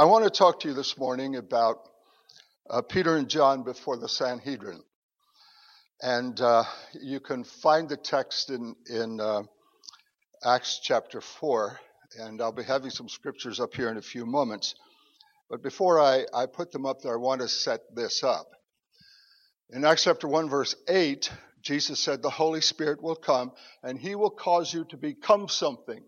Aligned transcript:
I 0.00 0.04
want 0.04 0.24
to 0.24 0.30
talk 0.30 0.60
to 0.60 0.68
you 0.68 0.72
this 0.72 0.96
morning 0.96 1.36
about 1.36 1.86
uh, 2.70 2.80
Peter 2.80 3.16
and 3.16 3.28
John 3.28 3.64
before 3.64 3.98
the 3.98 4.08
Sanhedrin. 4.08 4.80
And 6.00 6.40
uh, 6.40 6.64
you 6.98 7.20
can 7.20 7.44
find 7.44 7.86
the 7.86 7.98
text 7.98 8.48
in, 8.48 8.76
in 8.88 9.20
uh, 9.20 9.42
Acts 10.42 10.80
chapter 10.82 11.20
4, 11.20 11.78
and 12.18 12.40
I'll 12.40 12.50
be 12.50 12.62
having 12.62 12.88
some 12.88 13.10
scriptures 13.10 13.60
up 13.60 13.74
here 13.74 13.90
in 13.90 13.98
a 13.98 14.02
few 14.02 14.24
moments. 14.24 14.74
But 15.50 15.62
before 15.62 16.00
I, 16.00 16.24
I 16.32 16.46
put 16.46 16.72
them 16.72 16.86
up 16.86 17.02
there, 17.02 17.12
I 17.12 17.20
want 17.20 17.42
to 17.42 17.48
set 17.48 17.80
this 17.94 18.24
up. 18.24 18.46
In 19.68 19.84
Acts 19.84 20.04
chapter 20.04 20.26
1, 20.26 20.48
verse 20.48 20.76
8, 20.88 21.30
Jesus 21.60 22.00
said, 22.00 22.22
The 22.22 22.30
Holy 22.30 22.62
Spirit 22.62 23.02
will 23.02 23.16
come 23.16 23.52
and 23.82 23.98
he 23.98 24.14
will 24.14 24.30
cause 24.30 24.72
you 24.72 24.86
to 24.86 24.96
become 24.96 25.46
something 25.46 26.02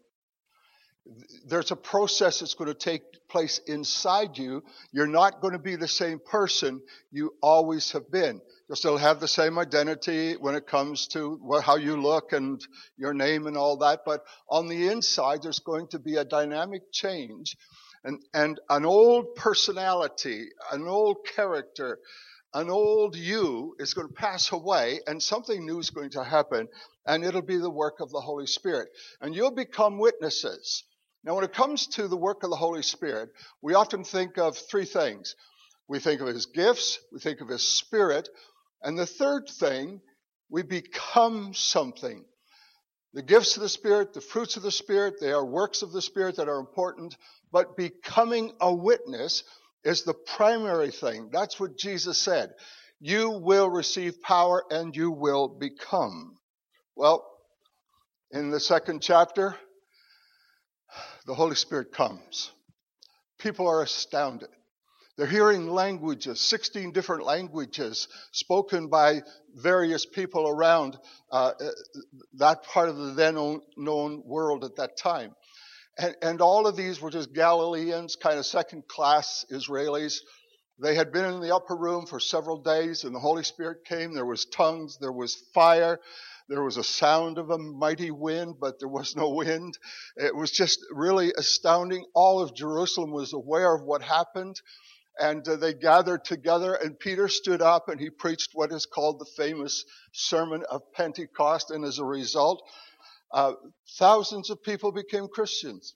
there's 1.46 1.72
a 1.72 1.76
process 1.76 2.40
that's 2.40 2.54
going 2.54 2.68
to 2.68 2.74
take 2.74 3.02
place 3.28 3.58
inside 3.66 4.38
you. 4.38 4.62
You're 4.92 5.06
not 5.06 5.40
going 5.40 5.52
to 5.52 5.58
be 5.58 5.76
the 5.76 5.88
same 5.88 6.20
person 6.20 6.80
you 7.10 7.34
always 7.42 7.90
have 7.92 8.10
been. 8.10 8.40
You'll 8.68 8.76
still 8.76 8.96
have 8.96 9.18
the 9.18 9.28
same 9.28 9.58
identity 9.58 10.34
when 10.34 10.54
it 10.54 10.66
comes 10.66 11.08
to 11.08 11.40
how 11.64 11.76
you 11.76 12.00
look 12.00 12.32
and 12.32 12.64
your 12.96 13.14
name 13.14 13.46
and 13.46 13.56
all 13.56 13.78
that, 13.78 14.00
but 14.06 14.22
on 14.48 14.68
the 14.68 14.88
inside, 14.88 15.42
there's 15.42 15.58
going 15.58 15.88
to 15.88 15.98
be 15.98 16.16
a 16.16 16.24
dynamic 16.24 16.92
change. 16.92 17.56
And, 18.04 18.20
and 18.32 18.60
an 18.68 18.84
old 18.84 19.34
personality, 19.34 20.48
an 20.72 20.86
old 20.86 21.18
character, 21.36 21.98
an 22.54 22.70
old 22.70 23.16
you 23.16 23.74
is 23.78 23.94
going 23.94 24.08
to 24.08 24.14
pass 24.14 24.52
away 24.52 25.00
and 25.06 25.22
something 25.22 25.64
new 25.64 25.78
is 25.78 25.90
going 25.90 26.10
to 26.10 26.24
happen 26.24 26.68
and 27.06 27.24
it'll 27.24 27.42
be 27.42 27.56
the 27.56 27.70
work 27.70 28.00
of 28.00 28.10
the 28.10 28.20
Holy 28.20 28.46
Spirit. 28.46 28.88
And 29.20 29.34
you'll 29.34 29.54
become 29.54 29.98
witnesses. 29.98 30.84
Now, 31.24 31.34
when 31.34 31.44
it 31.44 31.52
comes 31.52 31.86
to 31.88 32.08
the 32.08 32.16
work 32.16 32.42
of 32.42 32.50
the 32.50 32.56
Holy 32.56 32.82
Spirit, 32.82 33.30
we 33.60 33.74
often 33.74 34.04
think 34.04 34.38
of 34.38 34.56
three 34.56 34.84
things. 34.84 35.36
We 35.88 35.98
think 35.98 36.20
of 36.20 36.28
his 36.28 36.46
gifts, 36.46 36.98
we 37.12 37.20
think 37.20 37.40
of 37.40 37.48
his 37.48 37.62
spirit, 37.62 38.28
and 38.82 38.98
the 38.98 39.06
third 39.06 39.48
thing, 39.48 40.00
we 40.48 40.62
become 40.62 41.54
something. 41.54 42.24
The 43.14 43.22
gifts 43.22 43.56
of 43.56 43.62
the 43.62 43.68
Spirit, 43.68 44.14
the 44.14 44.20
fruits 44.20 44.56
of 44.56 44.62
the 44.62 44.70
Spirit, 44.70 45.20
they 45.20 45.32
are 45.32 45.44
works 45.44 45.82
of 45.82 45.92
the 45.92 46.02
Spirit 46.02 46.36
that 46.36 46.48
are 46.48 46.58
important, 46.58 47.16
but 47.50 47.76
becoming 47.76 48.52
a 48.60 48.72
witness 48.74 49.44
is 49.84 50.02
the 50.02 50.14
primary 50.14 50.90
thing. 50.90 51.28
That's 51.30 51.60
what 51.60 51.76
Jesus 51.76 52.16
said. 52.16 52.52
You 53.00 53.30
will 53.30 53.68
receive 53.68 54.22
power 54.22 54.64
and 54.70 54.96
you 54.96 55.10
will 55.10 55.48
become. 55.48 56.36
Well, 56.96 57.26
in 58.30 58.50
the 58.50 58.60
second 58.60 59.02
chapter, 59.02 59.56
the 61.26 61.34
Holy 61.34 61.56
Spirit 61.56 61.92
comes. 61.92 62.50
People 63.38 63.68
are 63.68 63.82
astounded. 63.82 64.48
They're 65.16 65.26
hearing 65.26 65.68
languages, 65.68 66.40
16 66.40 66.92
different 66.92 67.24
languages 67.24 68.08
spoken 68.32 68.88
by 68.88 69.22
various 69.54 70.06
people 70.06 70.48
around 70.48 70.98
uh, 71.30 71.52
that 72.34 72.62
part 72.64 72.88
of 72.88 72.96
the 72.96 73.12
then 73.12 73.60
known 73.76 74.22
world 74.24 74.64
at 74.64 74.76
that 74.76 74.96
time. 74.96 75.34
And, 75.98 76.16
and 76.22 76.40
all 76.40 76.66
of 76.66 76.76
these 76.76 77.00
were 77.00 77.10
just 77.10 77.34
Galileans, 77.34 78.16
kind 78.16 78.38
of 78.38 78.46
second 78.46 78.88
class 78.88 79.44
Israelis. 79.50 80.20
They 80.82 80.94
had 80.94 81.12
been 81.12 81.26
in 81.26 81.40
the 81.40 81.54
upper 81.54 81.76
room 81.76 82.06
for 82.06 82.18
several 82.18 82.62
days, 82.62 83.04
and 83.04 83.14
the 83.14 83.20
Holy 83.20 83.44
Spirit 83.44 83.84
came. 83.84 84.14
There 84.14 84.24
was 84.24 84.46
tongues, 84.46 84.96
there 84.98 85.12
was 85.12 85.34
fire, 85.52 86.00
there 86.52 86.62
was 86.62 86.76
a 86.76 86.84
sound 86.84 87.38
of 87.38 87.48
a 87.48 87.56
mighty 87.56 88.10
wind, 88.10 88.56
but 88.60 88.78
there 88.78 88.88
was 88.88 89.16
no 89.16 89.30
wind. 89.30 89.78
It 90.16 90.36
was 90.36 90.50
just 90.50 90.80
really 90.92 91.32
astounding. 91.34 92.04
All 92.14 92.42
of 92.42 92.54
Jerusalem 92.54 93.10
was 93.10 93.32
aware 93.32 93.74
of 93.74 93.84
what 93.84 94.02
happened. 94.02 94.60
And 95.18 95.48
uh, 95.48 95.56
they 95.56 95.72
gathered 95.72 96.26
together, 96.26 96.74
and 96.74 96.98
Peter 96.98 97.28
stood 97.28 97.62
up 97.62 97.88
and 97.88 97.98
he 97.98 98.10
preached 98.10 98.50
what 98.52 98.70
is 98.70 98.84
called 98.84 99.18
the 99.18 99.30
famous 99.34 99.86
Sermon 100.12 100.62
of 100.70 100.92
Pentecost. 100.92 101.70
And 101.70 101.86
as 101.86 101.98
a 101.98 102.04
result, 102.04 102.62
uh, 103.32 103.54
thousands 103.98 104.50
of 104.50 104.62
people 104.62 104.92
became 104.92 105.28
Christians. 105.28 105.94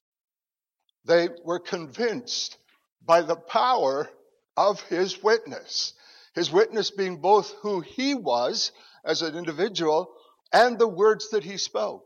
They 1.05 1.29
were 1.45 1.61
convinced 1.61 2.57
by 3.05 3.21
the 3.21 3.37
power 3.37 4.09
of 4.57 4.81
his 4.85 5.23
witness. 5.23 5.93
His 6.35 6.51
witness 6.51 6.91
being 6.91 7.21
both 7.21 7.53
who 7.61 7.83
he 7.83 8.15
was 8.15 8.73
as 9.05 9.21
an 9.21 9.37
individual 9.37 10.15
and 10.53 10.79
the 10.79 10.89
words 10.89 11.31
that 11.31 11.45
he 11.45 11.57
spoke. 11.57 12.05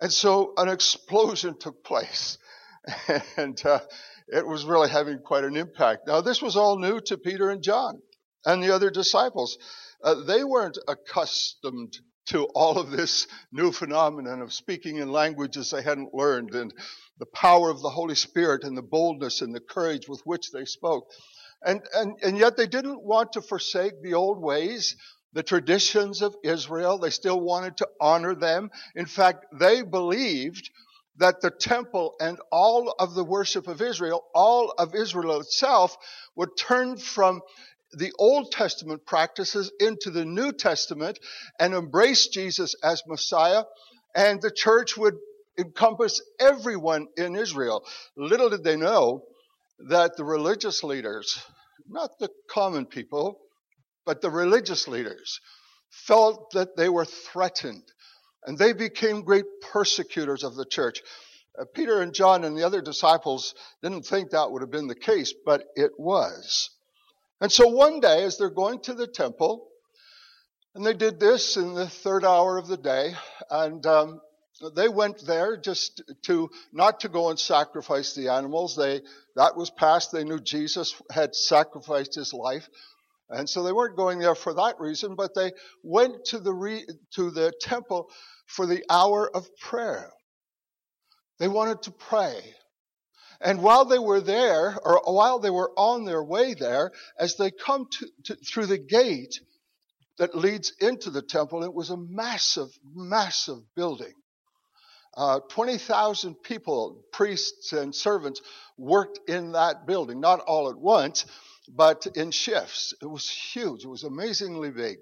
And 0.00 0.12
so 0.12 0.54
an 0.56 0.68
explosion 0.68 1.56
took 1.58 1.84
place. 1.84 2.38
And 3.36 3.60
uh, 3.66 3.80
it 4.28 4.46
was 4.46 4.64
really 4.64 4.88
having 4.88 5.18
quite 5.18 5.44
an 5.44 5.56
impact. 5.56 6.06
Now, 6.06 6.20
this 6.20 6.40
was 6.40 6.56
all 6.56 6.78
new 6.78 7.00
to 7.02 7.18
Peter 7.18 7.50
and 7.50 7.62
John 7.62 8.00
and 8.44 8.62
the 8.62 8.74
other 8.74 8.90
disciples. 8.90 9.58
Uh, 10.02 10.14
they 10.26 10.44
weren't 10.44 10.78
accustomed 10.86 11.98
to 12.26 12.44
all 12.54 12.78
of 12.78 12.90
this 12.90 13.26
new 13.52 13.72
phenomenon 13.72 14.42
of 14.42 14.52
speaking 14.52 14.96
in 14.96 15.10
languages 15.10 15.70
they 15.70 15.82
hadn't 15.82 16.14
learned 16.14 16.54
and 16.54 16.72
the 17.18 17.26
power 17.26 17.70
of 17.70 17.80
the 17.80 17.90
Holy 17.90 18.14
Spirit 18.14 18.64
and 18.64 18.76
the 18.76 18.82
boldness 18.82 19.40
and 19.40 19.54
the 19.54 19.60
courage 19.60 20.08
with 20.08 20.20
which 20.24 20.52
they 20.52 20.64
spoke. 20.64 21.08
And, 21.64 21.80
and, 21.94 22.16
and 22.22 22.38
yet 22.38 22.56
they 22.56 22.66
didn't 22.66 23.02
want 23.02 23.32
to 23.32 23.42
forsake 23.42 24.02
the 24.02 24.14
old 24.14 24.40
ways 24.40 24.94
the 25.32 25.42
traditions 25.42 26.22
of 26.22 26.34
Israel. 26.42 26.98
They 26.98 27.10
still 27.10 27.40
wanted 27.40 27.76
to 27.78 27.88
honor 28.00 28.34
them. 28.34 28.70
In 28.94 29.06
fact, 29.06 29.46
they 29.52 29.82
believed 29.82 30.70
that 31.18 31.40
the 31.40 31.50
temple 31.50 32.14
and 32.20 32.38
all 32.50 32.94
of 32.98 33.14
the 33.14 33.24
worship 33.24 33.66
of 33.66 33.82
Israel, 33.82 34.24
all 34.34 34.72
of 34.78 34.94
Israel 34.94 35.40
itself, 35.40 35.96
would 36.36 36.56
turn 36.56 36.96
from 36.96 37.40
the 37.92 38.12
Old 38.18 38.52
Testament 38.52 39.04
practices 39.06 39.72
into 39.80 40.10
the 40.10 40.24
New 40.24 40.52
Testament 40.52 41.18
and 41.58 41.74
embrace 41.74 42.28
Jesus 42.28 42.74
as 42.82 43.02
Messiah, 43.06 43.64
and 44.14 44.40
the 44.40 44.50
church 44.50 44.96
would 44.96 45.16
encompass 45.58 46.22
everyone 46.38 47.08
in 47.16 47.34
Israel. 47.34 47.84
Little 48.16 48.50
did 48.50 48.62
they 48.62 48.76
know 48.76 49.24
that 49.88 50.16
the 50.16 50.24
religious 50.24 50.84
leaders, 50.84 51.42
not 51.88 52.18
the 52.18 52.28
common 52.48 52.86
people, 52.86 53.40
but 54.08 54.22
the 54.22 54.30
religious 54.30 54.88
leaders 54.88 55.38
felt 55.90 56.52
that 56.52 56.78
they 56.78 56.88
were 56.88 57.04
threatened 57.04 57.82
and 58.46 58.56
they 58.56 58.72
became 58.72 59.20
great 59.20 59.44
persecutors 59.70 60.44
of 60.44 60.54
the 60.54 60.64
church. 60.64 61.02
Uh, 61.60 61.66
Peter 61.74 62.00
and 62.00 62.14
John 62.14 62.42
and 62.44 62.56
the 62.56 62.64
other 62.64 62.80
disciples 62.80 63.54
didn't 63.82 64.06
think 64.06 64.30
that 64.30 64.50
would 64.50 64.62
have 64.62 64.70
been 64.70 64.86
the 64.86 64.94
case, 64.94 65.34
but 65.44 65.64
it 65.76 65.90
was. 65.98 66.70
And 67.42 67.52
so 67.52 67.68
one 67.68 68.00
day, 68.00 68.24
as 68.24 68.38
they're 68.38 68.48
going 68.48 68.80
to 68.84 68.94
the 68.94 69.06
temple, 69.06 69.68
and 70.74 70.86
they 70.86 70.94
did 70.94 71.20
this 71.20 71.58
in 71.58 71.74
the 71.74 71.86
third 71.86 72.24
hour 72.24 72.56
of 72.56 72.66
the 72.66 72.78
day, 72.78 73.12
and 73.50 73.84
um, 73.84 74.22
they 74.74 74.88
went 74.88 75.20
there 75.26 75.58
just 75.58 76.00
to 76.22 76.48
not 76.72 77.00
to 77.00 77.10
go 77.10 77.28
and 77.28 77.38
sacrifice 77.38 78.14
the 78.14 78.28
animals. 78.28 78.74
They 78.74 79.02
that 79.36 79.54
was 79.54 79.68
past. 79.68 80.12
They 80.12 80.24
knew 80.24 80.40
Jesus 80.40 80.94
had 81.10 81.34
sacrificed 81.34 82.14
his 82.14 82.32
life, 82.32 82.70
and 83.30 83.48
so 83.48 83.62
they 83.62 83.72
weren't 83.72 83.96
going 83.96 84.18
there 84.18 84.34
for 84.34 84.54
that 84.54 84.80
reason, 84.80 85.14
but 85.14 85.34
they 85.34 85.52
went 85.82 86.24
to 86.26 86.38
the, 86.38 86.52
re, 86.52 86.84
to 87.14 87.30
the 87.30 87.52
temple 87.60 88.10
for 88.46 88.66
the 88.66 88.84
hour 88.88 89.28
of 89.34 89.48
prayer. 89.58 90.10
They 91.38 91.48
wanted 91.48 91.82
to 91.82 91.90
pray. 91.90 92.40
And 93.40 93.62
while 93.62 93.84
they 93.84 93.98
were 93.98 94.20
there, 94.20 94.76
or 94.82 95.02
while 95.04 95.38
they 95.38 95.50
were 95.50 95.70
on 95.76 96.04
their 96.04 96.22
way 96.22 96.54
there, 96.54 96.90
as 97.18 97.36
they 97.36 97.50
come 97.50 97.86
to, 97.90 98.08
to, 98.24 98.34
through 98.36 98.66
the 98.66 98.78
gate 98.78 99.40
that 100.18 100.34
leads 100.34 100.72
into 100.80 101.10
the 101.10 101.22
temple, 101.22 101.62
it 101.62 101.72
was 101.72 101.90
a 101.90 101.96
massive, 101.96 102.70
massive 102.94 103.58
building. 103.76 104.14
Uh, 105.16 105.40
20,000 105.50 106.34
people, 106.42 107.04
priests 107.12 107.72
and 107.72 107.94
servants, 107.94 108.40
worked 108.76 109.20
in 109.28 109.52
that 109.52 109.86
building, 109.86 110.20
not 110.20 110.40
all 110.40 110.70
at 110.70 110.78
once, 110.78 111.24
but 111.74 112.06
in 112.14 112.30
shifts. 112.30 112.94
It 113.00 113.06
was 113.06 113.28
huge. 113.28 113.84
It 113.84 113.88
was 113.88 114.04
amazingly 114.04 114.70
big. 114.70 114.98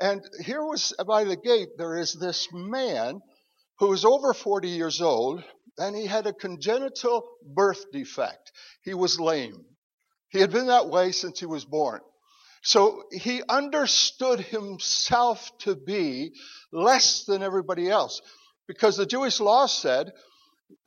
And 0.00 0.22
here 0.44 0.62
was 0.62 0.94
by 1.06 1.24
the 1.24 1.36
gate, 1.36 1.70
there 1.78 1.96
is 1.98 2.14
this 2.14 2.48
man 2.52 3.20
who 3.78 3.88
was 3.88 4.04
over 4.04 4.32
40 4.32 4.68
years 4.68 5.00
old, 5.00 5.44
and 5.78 5.96
he 5.96 6.06
had 6.06 6.26
a 6.26 6.32
congenital 6.32 7.28
birth 7.54 7.90
defect. 7.92 8.52
He 8.82 8.94
was 8.94 9.20
lame. 9.20 9.64
He 10.30 10.40
had 10.40 10.50
been 10.50 10.66
that 10.66 10.88
way 10.88 11.12
since 11.12 11.38
he 11.38 11.46
was 11.46 11.64
born. 11.64 12.00
So 12.62 13.02
he 13.12 13.42
understood 13.48 14.40
himself 14.40 15.50
to 15.58 15.74
be 15.74 16.32
less 16.72 17.24
than 17.24 17.42
everybody 17.42 17.90
else 17.90 18.22
because 18.68 18.96
the 18.96 19.06
Jewish 19.06 19.40
law 19.40 19.66
said 19.66 20.12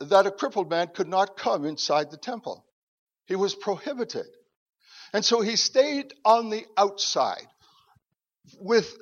that 0.00 0.26
a 0.26 0.30
crippled 0.30 0.70
man 0.70 0.88
could 0.88 1.06
not 1.06 1.36
come 1.36 1.64
inside 1.64 2.10
the 2.10 2.16
temple. 2.16 2.64
He 3.26 3.36
was 3.36 3.54
prohibited. 3.54 4.26
And 5.16 5.24
so 5.24 5.40
he 5.40 5.56
stayed 5.56 6.12
on 6.26 6.50
the 6.50 6.66
outside 6.76 7.48
with 8.60 8.98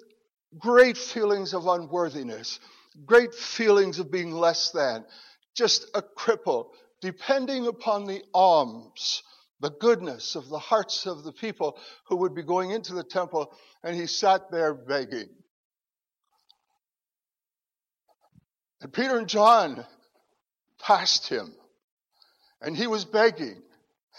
great 0.56 0.96
feelings 0.96 1.52
of 1.54 1.66
unworthiness, 1.66 2.60
great 3.04 3.34
feelings 3.34 3.98
of 3.98 4.12
being 4.12 4.30
less 4.30 4.70
than, 4.70 5.04
just 5.56 5.88
a 5.92 6.02
cripple, 6.02 6.68
depending 7.00 7.66
upon 7.66 8.04
the 8.04 8.22
alms, 8.32 9.24
the 9.58 9.72
goodness 9.72 10.36
of 10.36 10.48
the 10.48 10.58
hearts 10.60 11.04
of 11.04 11.24
the 11.24 11.32
people 11.32 11.76
who 12.06 12.18
would 12.18 12.32
be 12.32 12.44
going 12.44 12.70
into 12.70 12.94
the 12.94 13.02
temple, 13.02 13.52
and 13.82 13.96
he 13.96 14.06
sat 14.06 14.52
there 14.52 14.72
begging. 14.72 15.30
And 18.82 18.92
Peter 18.92 19.18
and 19.18 19.28
John 19.28 19.84
passed 20.80 21.28
him, 21.28 21.52
and 22.60 22.76
he 22.76 22.86
was 22.86 23.04
begging. 23.04 23.60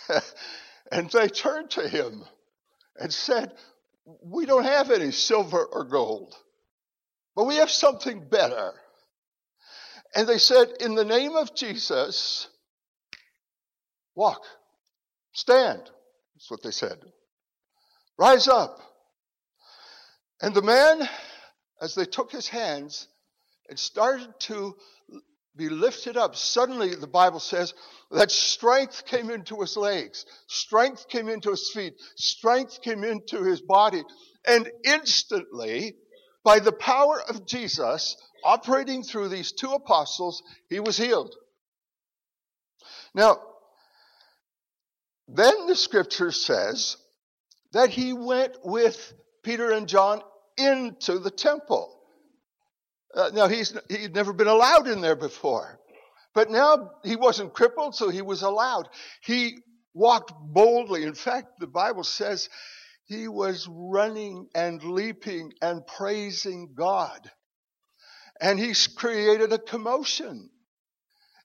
and 0.91 1.09
they 1.11 1.27
turned 1.27 1.71
to 1.71 1.87
him 1.87 2.23
and 2.97 3.13
said, 3.13 3.53
We 4.23 4.45
don't 4.45 4.63
have 4.63 4.91
any 4.91 5.11
silver 5.11 5.63
or 5.63 5.83
gold, 5.83 6.35
but 7.35 7.45
we 7.45 7.55
have 7.55 7.69
something 7.69 8.27
better. 8.29 8.73
And 10.15 10.27
they 10.27 10.37
said, 10.37 10.69
In 10.79 10.95
the 10.95 11.05
name 11.05 11.35
of 11.35 11.55
Jesus, 11.55 12.47
walk, 14.15 14.41
stand. 15.33 15.81
That's 16.35 16.51
what 16.51 16.63
they 16.63 16.71
said. 16.71 16.99
Rise 18.17 18.47
up. 18.47 18.79
And 20.41 20.53
the 20.53 20.61
man, 20.61 21.07
as 21.81 21.95
they 21.95 22.05
took 22.05 22.31
his 22.31 22.47
hands 22.47 23.07
and 23.69 23.79
started 23.79 24.33
to 24.41 24.75
be 25.55 25.69
lifted 25.69 26.17
up, 26.17 26.35
suddenly 26.35 26.95
the 26.95 27.07
Bible 27.07 27.39
says 27.39 27.73
that 28.11 28.31
strength 28.31 29.05
came 29.05 29.29
into 29.29 29.61
his 29.61 29.77
legs, 29.77 30.25
strength 30.47 31.07
came 31.07 31.29
into 31.29 31.51
his 31.51 31.71
feet, 31.71 31.93
strength 32.15 32.81
came 32.81 33.03
into 33.03 33.43
his 33.43 33.61
body. 33.61 34.03
And 34.45 34.69
instantly, 34.83 35.95
by 36.43 36.59
the 36.59 36.71
power 36.71 37.21
of 37.27 37.47
Jesus 37.47 38.17
operating 38.43 39.03
through 39.03 39.29
these 39.29 39.51
two 39.51 39.71
apostles, 39.71 40.43
he 40.69 40.79
was 40.79 40.97
healed. 40.97 41.33
Now, 43.13 43.39
then 45.27 45.67
the 45.67 45.75
scripture 45.75 46.31
says 46.31 46.97
that 47.71 47.89
he 47.89 48.13
went 48.13 48.57
with 48.63 49.13
Peter 49.41 49.71
and 49.71 49.87
John 49.87 50.21
into 50.57 51.19
the 51.19 51.31
temple. 51.31 51.94
Uh, 53.15 53.31
now, 53.33 53.47
he's, 53.47 53.75
he'd 53.89 54.13
never 54.13 54.33
been 54.33 54.47
allowed 54.47 54.87
in 54.87 55.01
there 55.01 55.15
before. 55.15 55.79
But 56.33 56.51
now 56.51 56.91
he 57.03 57.15
wasn't 57.15 57.53
crippled, 57.53 57.95
so 57.95 58.09
he 58.09 58.21
was 58.21 58.41
allowed. 58.41 58.89
He 59.21 59.59
walked 59.93 60.33
boldly. 60.37 61.03
In 61.03 61.13
fact, 61.13 61.59
the 61.59 61.67
Bible 61.67 62.03
says 62.03 62.49
he 63.05 63.27
was 63.27 63.67
running 63.69 64.47
and 64.53 64.83
leaping 64.83 65.53
and 65.61 65.87
praising 65.87 66.73
God. 66.75 67.31
And 68.41 68.59
he's 68.59 68.87
created 68.87 69.53
a 69.53 69.59
commotion. 69.59 70.49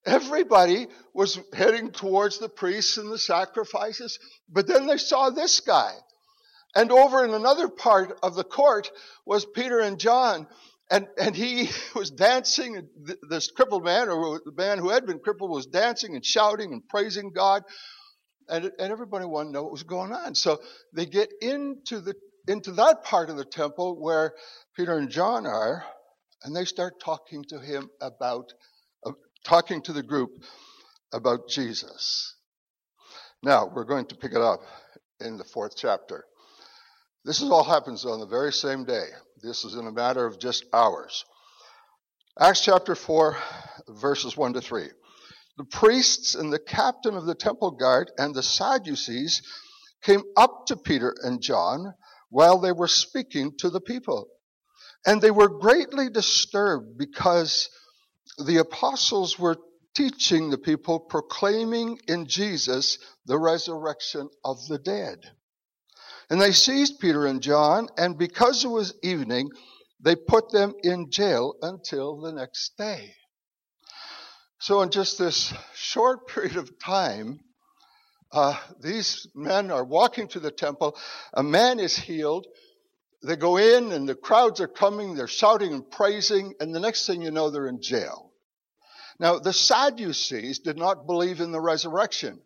Everybody 0.04 0.88
was 1.14 1.38
heading 1.52 1.92
towards 1.92 2.38
the 2.38 2.48
priests 2.48 2.96
and 2.96 3.12
the 3.12 3.18
sacrifices, 3.18 4.18
but 4.48 4.66
then 4.66 4.86
they 4.86 4.96
saw 4.96 5.30
this 5.30 5.60
guy. 5.60 5.92
And 6.74 6.90
over 6.90 7.24
in 7.24 7.34
another 7.34 7.68
part 7.68 8.18
of 8.22 8.34
the 8.34 8.44
court 8.44 8.90
was 9.26 9.44
Peter 9.44 9.80
and 9.80 10.00
John, 10.00 10.46
and, 10.90 11.06
and 11.18 11.36
he 11.36 11.70
was 11.94 12.10
dancing, 12.10 12.88
this 13.28 13.50
crippled 13.50 13.84
man, 13.84 14.08
or 14.08 14.40
the 14.44 14.52
man 14.52 14.78
who 14.78 14.90
had 14.90 15.06
been 15.06 15.20
crippled, 15.20 15.50
was 15.50 15.66
dancing 15.66 16.16
and 16.16 16.24
shouting 16.24 16.72
and 16.72 16.86
praising 16.88 17.32
God. 17.32 17.62
And, 18.48 18.64
and 18.64 18.92
everybody 18.92 19.24
wanted 19.24 19.50
to 19.50 19.52
know 19.52 19.62
what 19.62 19.72
was 19.72 19.84
going 19.84 20.12
on. 20.12 20.34
So 20.34 20.58
they 20.92 21.06
get 21.06 21.32
into, 21.40 22.00
the, 22.00 22.14
into 22.48 22.72
that 22.72 23.04
part 23.04 23.30
of 23.30 23.36
the 23.36 23.44
temple 23.44 24.00
where 24.00 24.34
Peter 24.76 24.98
and 24.98 25.08
John 25.08 25.46
are, 25.46 25.84
and 26.42 26.56
they 26.56 26.64
start 26.64 26.94
talking 27.00 27.44
to 27.50 27.60
him 27.60 27.88
about, 28.00 28.52
uh, 29.06 29.12
talking 29.44 29.82
to 29.82 29.92
the 29.92 30.02
group 30.02 30.30
about 31.12 31.48
Jesus. 31.48 32.34
Now, 33.42 33.70
we're 33.72 33.84
going 33.84 34.06
to 34.06 34.16
pick 34.16 34.32
it 34.32 34.40
up 34.40 34.60
in 35.20 35.36
the 35.36 35.44
fourth 35.44 35.74
chapter. 35.76 36.24
This 37.24 37.40
is 37.40 37.50
all 37.50 37.62
happens 37.62 38.04
on 38.04 38.18
the 38.18 38.26
very 38.26 38.52
same 38.52 38.84
day. 38.84 39.06
This 39.42 39.64
is 39.64 39.74
in 39.74 39.86
a 39.86 39.92
matter 39.92 40.26
of 40.26 40.38
just 40.38 40.66
hours. 40.72 41.24
Acts 42.38 42.60
chapter 42.60 42.94
4, 42.94 43.38
verses 43.88 44.36
1 44.36 44.52
to 44.52 44.60
3. 44.60 44.88
The 45.56 45.64
priests 45.64 46.34
and 46.34 46.52
the 46.52 46.58
captain 46.58 47.14
of 47.14 47.24
the 47.24 47.34
temple 47.34 47.70
guard 47.70 48.10
and 48.18 48.34
the 48.34 48.42
Sadducees 48.42 49.40
came 50.02 50.22
up 50.36 50.66
to 50.66 50.76
Peter 50.76 51.14
and 51.22 51.40
John 51.40 51.94
while 52.28 52.58
they 52.58 52.72
were 52.72 52.88
speaking 52.88 53.52
to 53.58 53.70
the 53.70 53.80
people. 53.80 54.28
And 55.06 55.22
they 55.22 55.30
were 55.30 55.48
greatly 55.48 56.10
disturbed 56.10 56.98
because 56.98 57.70
the 58.44 58.58
apostles 58.58 59.38
were 59.38 59.56
teaching 59.94 60.50
the 60.50 60.58
people, 60.58 61.00
proclaiming 61.00 61.98
in 62.08 62.26
Jesus 62.26 62.98
the 63.24 63.38
resurrection 63.38 64.28
of 64.44 64.58
the 64.68 64.78
dead. 64.78 65.18
And 66.30 66.40
they 66.40 66.52
seized 66.52 67.00
Peter 67.00 67.26
and 67.26 67.42
John, 67.42 67.88
and 67.98 68.16
because 68.16 68.64
it 68.64 68.68
was 68.68 68.94
evening, 69.02 69.50
they 70.00 70.14
put 70.14 70.50
them 70.52 70.74
in 70.82 71.10
jail 71.10 71.56
until 71.60 72.20
the 72.20 72.32
next 72.32 72.76
day. 72.78 73.14
So, 74.60 74.82
in 74.82 74.90
just 74.90 75.18
this 75.18 75.52
short 75.74 76.28
period 76.34 76.56
of 76.56 76.78
time, 76.78 77.40
uh, 78.32 78.56
these 78.80 79.26
men 79.34 79.72
are 79.72 79.84
walking 79.84 80.28
to 80.28 80.40
the 80.40 80.52
temple. 80.52 80.96
A 81.34 81.42
man 81.42 81.80
is 81.80 81.96
healed. 81.96 82.46
They 83.24 83.36
go 83.36 83.56
in, 83.56 83.90
and 83.90 84.08
the 84.08 84.14
crowds 84.14 84.60
are 84.60 84.68
coming. 84.68 85.14
They're 85.14 85.26
shouting 85.26 85.74
and 85.74 85.90
praising, 85.90 86.54
and 86.60 86.72
the 86.72 86.80
next 86.80 87.06
thing 87.06 87.22
you 87.22 87.32
know, 87.32 87.50
they're 87.50 87.66
in 87.66 87.82
jail. 87.82 88.30
Now, 89.18 89.38
the 89.38 89.52
Sadducees 89.52 90.60
did 90.60 90.78
not 90.78 91.06
believe 91.06 91.40
in 91.40 91.50
the 91.50 91.60
resurrection. 91.60 92.40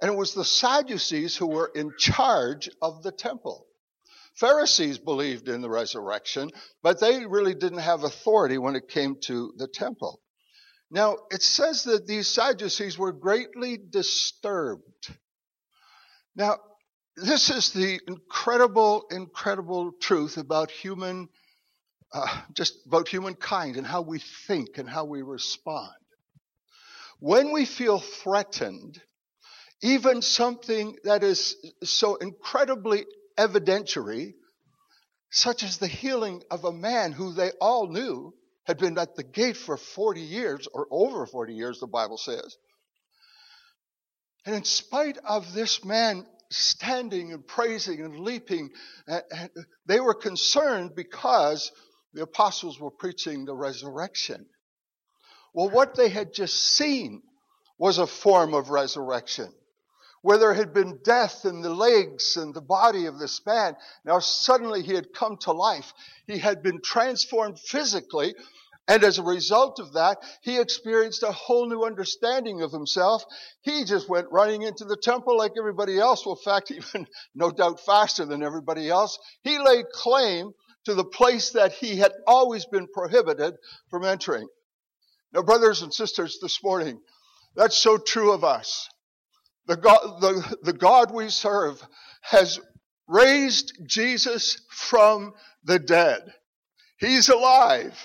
And 0.00 0.10
it 0.10 0.16
was 0.16 0.32
the 0.32 0.44
Sadducees 0.44 1.36
who 1.36 1.46
were 1.46 1.70
in 1.74 1.92
charge 1.98 2.70
of 2.80 3.02
the 3.02 3.12
temple. 3.12 3.66
Pharisees 4.34 4.98
believed 4.98 5.48
in 5.48 5.60
the 5.60 5.68
resurrection, 5.68 6.50
but 6.82 7.00
they 7.00 7.26
really 7.26 7.54
didn't 7.54 7.80
have 7.80 8.04
authority 8.04 8.56
when 8.56 8.76
it 8.76 8.88
came 8.88 9.16
to 9.24 9.52
the 9.56 9.68
temple. 9.68 10.20
Now, 10.90 11.18
it 11.30 11.42
says 11.42 11.84
that 11.84 12.06
these 12.06 12.26
Sadducees 12.26 12.98
were 12.98 13.12
greatly 13.12 13.76
disturbed. 13.76 15.14
Now, 16.34 16.56
this 17.16 17.50
is 17.50 17.72
the 17.72 18.00
incredible, 18.08 19.04
incredible 19.10 19.92
truth 20.00 20.36
about 20.36 20.70
human, 20.70 21.28
uh, 22.12 22.42
just 22.54 22.78
about 22.86 23.08
humankind 23.08 23.76
and 23.76 23.86
how 23.86 24.00
we 24.00 24.20
think 24.46 24.78
and 24.78 24.88
how 24.88 25.04
we 25.04 25.22
respond. 25.22 25.92
When 27.18 27.52
we 27.52 27.66
feel 27.66 27.98
threatened, 27.98 29.00
even 29.82 30.20
something 30.22 30.96
that 31.04 31.22
is 31.22 31.56
so 31.82 32.16
incredibly 32.16 33.06
evidentiary, 33.38 34.34
such 35.30 35.62
as 35.62 35.78
the 35.78 35.86
healing 35.86 36.42
of 36.50 36.64
a 36.64 36.72
man 36.72 37.12
who 37.12 37.32
they 37.32 37.50
all 37.60 37.86
knew 37.86 38.34
had 38.64 38.78
been 38.78 38.98
at 38.98 39.16
the 39.16 39.22
gate 39.22 39.56
for 39.56 39.76
40 39.76 40.20
years, 40.20 40.68
or 40.72 40.86
over 40.90 41.24
40 41.26 41.54
years, 41.54 41.80
the 41.80 41.86
Bible 41.86 42.18
says. 42.18 42.56
And 44.44 44.54
in 44.54 44.64
spite 44.64 45.18
of 45.24 45.54
this 45.54 45.84
man 45.84 46.26
standing 46.50 47.32
and 47.32 47.46
praising 47.46 48.00
and 48.00 48.20
leaping, 48.20 48.70
they 49.86 50.00
were 50.00 50.14
concerned 50.14 50.94
because 50.94 51.72
the 52.12 52.22
apostles 52.22 52.78
were 52.78 52.90
preaching 52.90 53.44
the 53.44 53.54
resurrection. 53.54 54.46
Well, 55.54 55.70
what 55.70 55.94
they 55.94 56.08
had 56.08 56.34
just 56.34 56.60
seen 56.60 57.22
was 57.78 57.98
a 57.98 58.06
form 58.06 58.52
of 58.52 58.70
resurrection 58.70 59.52
where 60.22 60.38
there 60.38 60.54
had 60.54 60.74
been 60.74 60.98
death 61.02 61.44
in 61.44 61.62
the 61.62 61.72
legs 61.74 62.36
and 62.36 62.52
the 62.52 62.60
body 62.60 63.06
of 63.06 63.18
this 63.18 63.40
man. 63.46 63.74
Now 64.04 64.18
suddenly 64.18 64.82
he 64.82 64.94
had 64.94 65.12
come 65.14 65.36
to 65.42 65.52
life. 65.52 65.92
He 66.26 66.38
had 66.38 66.62
been 66.62 66.80
transformed 66.82 67.58
physically. 67.58 68.34
And 68.88 69.04
as 69.04 69.18
a 69.18 69.22
result 69.22 69.78
of 69.78 69.92
that, 69.92 70.18
he 70.42 70.58
experienced 70.58 71.22
a 71.22 71.30
whole 71.30 71.68
new 71.68 71.84
understanding 71.84 72.60
of 72.60 72.72
himself. 72.72 73.24
He 73.62 73.84
just 73.84 74.08
went 74.08 74.32
running 74.32 74.62
into 74.62 74.84
the 74.84 74.96
temple 74.96 75.38
like 75.38 75.52
everybody 75.56 75.98
else. 75.98 76.26
Well, 76.26 76.36
in 76.36 76.42
fact, 76.42 76.70
even 76.72 77.06
no 77.34 77.50
doubt 77.50 77.80
faster 77.80 78.26
than 78.26 78.42
everybody 78.42 78.90
else. 78.90 79.18
He 79.42 79.58
laid 79.58 79.86
claim 79.92 80.52
to 80.86 80.94
the 80.94 81.04
place 81.04 81.50
that 81.50 81.72
he 81.72 81.96
had 81.96 82.12
always 82.26 82.66
been 82.66 82.88
prohibited 82.92 83.54
from 83.90 84.04
entering. 84.04 84.48
Now, 85.32 85.42
brothers 85.42 85.82
and 85.82 85.94
sisters, 85.94 86.38
this 86.42 86.62
morning, 86.62 87.00
that's 87.54 87.76
so 87.76 87.96
true 87.96 88.32
of 88.32 88.42
us. 88.42 88.88
The 89.66 89.76
God, 89.76 90.20
the, 90.20 90.56
the 90.62 90.72
God 90.72 91.12
we 91.12 91.28
serve 91.28 91.82
has 92.22 92.58
raised 93.06 93.72
Jesus 93.86 94.60
from 94.70 95.32
the 95.64 95.78
dead. 95.78 96.22
He's 96.98 97.28
alive. 97.28 97.98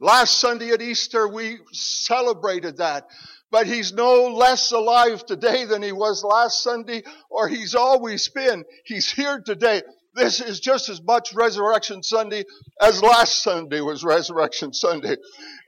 Last 0.00 0.38
Sunday 0.38 0.70
at 0.70 0.82
Easter, 0.82 1.26
we 1.26 1.58
celebrated 1.72 2.76
that. 2.76 3.08
But 3.50 3.66
he's 3.66 3.92
no 3.92 4.26
less 4.26 4.70
alive 4.72 5.24
today 5.24 5.64
than 5.64 5.82
he 5.82 5.92
was 5.92 6.22
last 6.22 6.62
Sunday, 6.62 7.02
or 7.30 7.48
he's 7.48 7.74
always 7.74 8.28
been. 8.28 8.64
He's 8.84 9.10
here 9.10 9.40
today. 9.40 9.82
This 10.14 10.40
is 10.40 10.60
just 10.60 10.88
as 10.88 11.02
much 11.02 11.32
Resurrection 11.32 12.02
Sunday 12.02 12.44
as 12.80 13.02
last 13.02 13.42
Sunday 13.42 13.80
was 13.80 14.04
Resurrection 14.04 14.72
Sunday. 14.72 15.16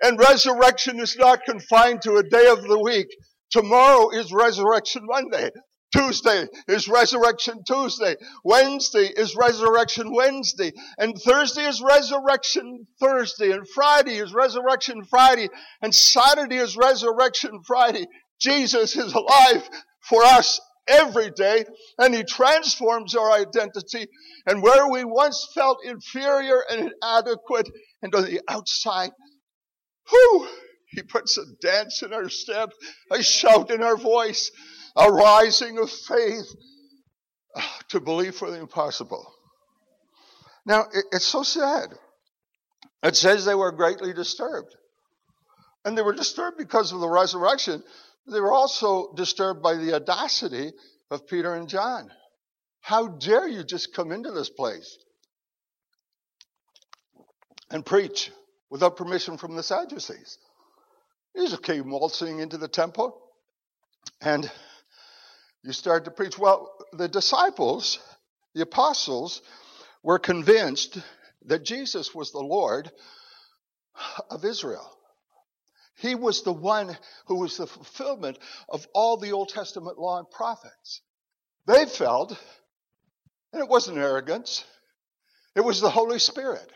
And 0.02 0.18
resurrection 0.18 1.00
is 1.00 1.16
not 1.16 1.44
confined 1.44 2.02
to 2.02 2.16
a 2.16 2.22
day 2.22 2.48
of 2.48 2.62
the 2.62 2.78
week. 2.78 3.08
Tomorrow 3.50 4.10
is 4.10 4.32
Resurrection 4.32 5.02
Monday. 5.06 5.50
Tuesday 5.92 6.46
is 6.68 6.88
Resurrection 6.88 7.62
Tuesday. 7.66 8.14
Wednesday 8.44 9.06
is 9.06 9.34
Resurrection 9.34 10.12
Wednesday. 10.12 10.72
And 10.98 11.16
Thursday 11.20 11.66
is 11.66 11.82
Resurrection 11.82 12.86
Thursday. 13.00 13.50
And 13.50 13.68
Friday 13.68 14.18
is 14.18 14.32
Resurrection 14.32 15.02
Friday. 15.04 15.48
And 15.82 15.92
Saturday 15.92 16.56
is 16.56 16.76
Resurrection 16.76 17.62
Friday. 17.66 18.06
Jesus 18.40 18.96
is 18.96 19.12
alive 19.14 19.68
for 20.08 20.22
us 20.22 20.60
every 20.88 21.30
day 21.30 21.64
and 21.98 22.14
he 22.14 22.24
transforms 22.24 23.14
our 23.14 23.32
identity. 23.32 24.06
And 24.46 24.62
where 24.62 24.88
we 24.90 25.04
once 25.04 25.48
felt 25.54 25.78
inferior 25.84 26.62
and 26.70 26.92
inadequate 26.92 27.68
and 28.02 28.14
on 28.14 28.24
the 28.24 28.40
outside, 28.48 29.10
whew, 30.08 30.48
he 30.90 31.02
puts 31.02 31.38
a 31.38 31.44
dance 31.60 32.02
in 32.02 32.12
our 32.12 32.28
step, 32.28 32.72
a 33.10 33.22
shout 33.22 33.70
in 33.70 33.82
our 33.82 33.96
voice, 33.96 34.50
a 34.96 35.10
rising 35.10 35.78
of 35.78 35.90
faith 35.90 36.52
ah, 37.56 37.78
to 37.88 38.00
believe 38.00 38.34
for 38.34 38.50
the 38.50 38.58
impossible. 38.58 39.32
Now, 40.66 40.86
it's 41.12 41.24
so 41.24 41.42
sad. 41.42 41.90
It 43.02 43.16
says 43.16 43.44
they 43.44 43.54
were 43.54 43.72
greatly 43.72 44.12
disturbed. 44.12 44.74
And 45.84 45.96
they 45.96 46.02
were 46.02 46.12
disturbed 46.12 46.58
because 46.58 46.92
of 46.92 47.00
the 47.00 47.08
resurrection. 47.08 47.82
They 48.30 48.40
were 48.40 48.52
also 48.52 49.14
disturbed 49.14 49.62
by 49.62 49.74
the 49.76 49.94
audacity 49.94 50.72
of 51.10 51.26
Peter 51.26 51.54
and 51.54 51.68
John. 51.68 52.10
How 52.80 53.08
dare 53.08 53.48
you 53.48 53.64
just 53.64 53.94
come 53.94 54.12
into 54.12 54.32
this 54.32 54.50
place 54.50 54.98
and 57.70 57.86
preach 57.86 58.30
without 58.70 58.96
permission 58.96 59.38
from 59.38 59.56
the 59.56 59.62
Sadducees? 59.62 60.38
Just 61.36 61.62
came 61.62 61.90
waltzing 61.90 62.40
into 62.40 62.58
the 62.58 62.68
temple 62.68 63.20
and 64.20 64.50
you 65.62 65.72
start 65.72 66.04
to 66.04 66.10
preach. 66.10 66.38
Well, 66.38 66.70
the 66.92 67.08
disciples, 67.08 67.98
the 68.54 68.62
apostles, 68.62 69.42
were 70.02 70.18
convinced 70.18 70.98
that 71.46 71.64
Jesus 71.64 72.14
was 72.14 72.32
the 72.32 72.40
Lord 72.40 72.90
of 74.30 74.44
Israel. 74.44 74.90
He 75.96 76.14
was 76.14 76.42
the 76.42 76.52
one 76.52 76.96
who 77.26 77.36
was 77.36 77.58
the 77.58 77.66
fulfillment 77.66 78.38
of 78.68 78.86
all 78.94 79.18
the 79.18 79.32
Old 79.32 79.50
Testament 79.50 79.98
law 79.98 80.18
and 80.18 80.30
prophets. 80.30 81.02
They 81.66 81.84
felt, 81.84 82.30
and 83.52 83.62
it 83.62 83.68
wasn't 83.68 83.98
arrogance, 83.98 84.64
it 85.54 85.60
was 85.60 85.80
the 85.80 85.90
Holy 85.90 86.18
Spirit. 86.18 86.70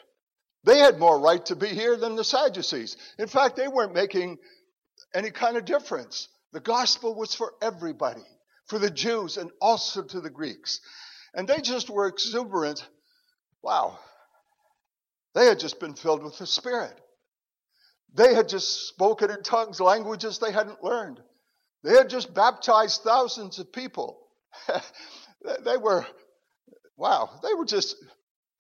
They 0.65 0.79
had 0.79 0.99
more 0.99 1.21
right 1.21 1.45
to 1.47 1.57
be 1.57 1.69
here 1.69 1.97
than 1.97 2.17
the 2.17 2.25
Sadducees. 2.25 2.97
In 3.19 3.29
fact, 3.29 3.57
they 3.57 3.69
weren't 3.69 3.95
making 3.95 4.39
any 5.15 5.31
kind 5.31 5.57
of 5.57 5.65
difference. 5.65 6.29
The 6.53 6.61
gospel 6.61 7.15
was 7.15 7.35
for 7.35 7.53
everybody, 7.61 8.25
for 8.67 8.79
the 8.79 8.91
Jews 8.91 9.37
and 9.37 9.51
also 9.61 10.03
to 10.03 10.21
the 10.21 10.31
Greeks. 10.31 10.81
And 11.35 11.47
they 11.47 11.61
just 11.61 11.91
were 11.91 12.07
exuberant. 12.07 12.87
Wow. 13.63 13.99
They 15.35 15.47
had 15.47 15.61
just 15.61 15.81
been 15.81 15.95
filled 15.95 16.23
with 16.23 16.39
the 16.39 16.47
Spirit. 16.47 16.99
They 18.15 18.35
had 18.35 18.49
just 18.49 18.89
spoken 18.89 19.31
in 19.31 19.43
tongues, 19.43 19.81
languages 19.81 20.39
they 20.39 20.53
hadn't 20.53 20.83
learned. 20.83 21.21
They 21.83 21.93
had 21.93 22.09
just 22.09 22.33
baptized 22.33 23.03
thousands 23.03 23.59
of 23.59 23.73
people. 23.73 24.21
they 25.65 25.77
were, 25.77 26.07
wow, 26.97 27.29
they 27.43 27.53
were 27.55 27.67
just 27.67 27.97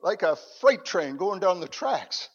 like 0.04 0.22
a 0.22 0.36
freight 0.60 0.84
train 0.84 1.16
going 1.16 1.40
down 1.40 1.58
the 1.60 1.66
tracks. 1.66 2.28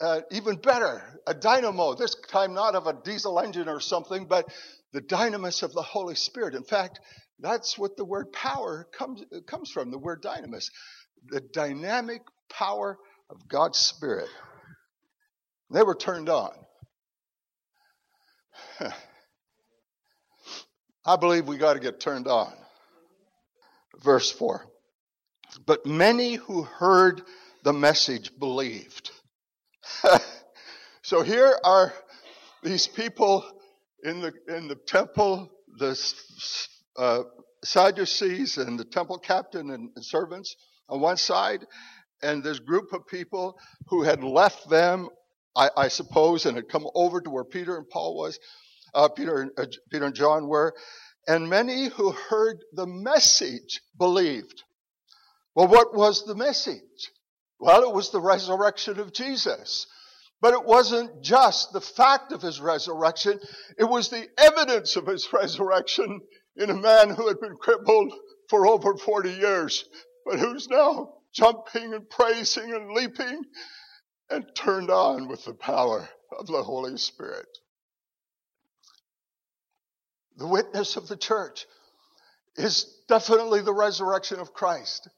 Uh, 0.00 0.20
even 0.30 0.56
better, 0.56 1.02
a 1.26 1.32
dynamo, 1.32 1.94
this 1.94 2.14
time 2.28 2.52
not 2.52 2.74
of 2.74 2.86
a 2.86 2.92
diesel 3.02 3.40
engine 3.40 3.66
or 3.68 3.80
something, 3.80 4.26
but 4.26 4.46
the 4.92 5.00
dynamis 5.00 5.62
of 5.62 5.72
the 5.72 5.80
Holy 5.80 6.14
Spirit. 6.14 6.54
In 6.54 6.64
fact, 6.64 7.00
that's 7.40 7.78
what 7.78 7.96
the 7.96 8.04
word 8.04 8.30
power 8.32 8.86
comes, 8.92 9.24
comes 9.46 9.70
from, 9.70 9.90
the 9.90 9.98
word 9.98 10.22
dynamis. 10.22 10.70
The 11.28 11.40
dynamic 11.40 12.20
power 12.50 12.98
of 13.30 13.48
God's 13.48 13.78
Spirit. 13.78 14.28
They 15.72 15.82
were 15.82 15.94
turned 15.94 16.28
on. 16.28 16.50
I 21.06 21.16
believe 21.16 21.48
we 21.48 21.56
got 21.56 21.72
to 21.74 21.80
get 21.80 22.00
turned 22.00 22.28
on. 22.28 22.52
Verse 24.02 24.30
4. 24.30 24.66
But 25.68 25.84
many 25.84 26.34
who 26.34 26.62
heard 26.62 27.22
the 27.62 27.74
message 27.74 28.32
believed. 28.38 29.10
so 31.02 31.22
here 31.22 31.56
are 31.62 31.92
these 32.62 32.86
people 32.86 33.44
in 34.02 34.22
the, 34.22 34.32
in 34.48 34.66
the 34.66 34.76
temple, 34.76 35.50
the 35.78 36.14
uh, 36.96 37.22
Sadducees 37.62 38.56
and 38.56 38.78
the 38.78 38.84
temple 38.84 39.18
captain 39.18 39.70
and, 39.70 39.90
and 39.94 40.04
servants 40.04 40.56
on 40.88 41.00
one 41.00 41.18
side, 41.18 41.66
and 42.22 42.42
this 42.42 42.60
group 42.60 42.94
of 42.94 43.06
people 43.06 43.58
who 43.88 44.02
had 44.02 44.24
left 44.24 44.70
them 44.70 45.10
I, 45.54 45.70
I 45.76 45.88
suppose, 45.88 46.46
and 46.46 46.56
had 46.56 46.68
come 46.68 46.86
over 46.94 47.20
to 47.20 47.28
where 47.28 47.44
Peter 47.44 47.76
and 47.76 47.88
Paul 47.90 48.16
was, 48.16 48.38
uh, 48.94 49.08
Peter, 49.08 49.50
uh, 49.58 49.66
Peter 49.90 50.06
and 50.06 50.14
John 50.14 50.46
were, 50.46 50.72
and 51.26 51.50
many 51.50 51.88
who 51.88 52.12
heard 52.12 52.58
the 52.72 52.86
message 52.86 53.82
believed. 53.98 54.62
Well, 55.58 55.66
what 55.66 55.92
was 55.92 56.24
the 56.24 56.36
message? 56.36 57.10
Well, 57.58 57.82
it 57.82 57.92
was 57.92 58.12
the 58.12 58.20
resurrection 58.20 59.00
of 59.00 59.12
Jesus. 59.12 59.88
But 60.40 60.54
it 60.54 60.64
wasn't 60.64 61.20
just 61.20 61.72
the 61.72 61.80
fact 61.80 62.30
of 62.30 62.40
his 62.40 62.60
resurrection, 62.60 63.40
it 63.76 63.82
was 63.82 64.08
the 64.08 64.28
evidence 64.38 64.94
of 64.94 65.08
his 65.08 65.32
resurrection 65.32 66.20
in 66.54 66.70
a 66.70 66.76
man 66.76 67.10
who 67.10 67.26
had 67.26 67.40
been 67.40 67.56
crippled 67.56 68.12
for 68.48 68.68
over 68.68 68.96
40 68.96 69.32
years, 69.32 69.84
but 70.24 70.38
who's 70.38 70.68
now 70.68 71.14
jumping 71.34 71.92
and 71.92 72.08
praising 72.08 72.72
and 72.72 72.92
leaping 72.92 73.42
and 74.30 74.44
turned 74.54 74.90
on 74.90 75.26
with 75.26 75.44
the 75.44 75.54
power 75.54 76.08
of 76.38 76.46
the 76.46 76.62
Holy 76.62 76.96
Spirit. 76.98 77.48
The 80.36 80.46
witness 80.46 80.94
of 80.94 81.08
the 81.08 81.16
church 81.16 81.66
is 82.54 83.02
definitely 83.08 83.62
the 83.62 83.74
resurrection 83.74 84.38
of 84.38 84.52
Christ. 84.52 85.08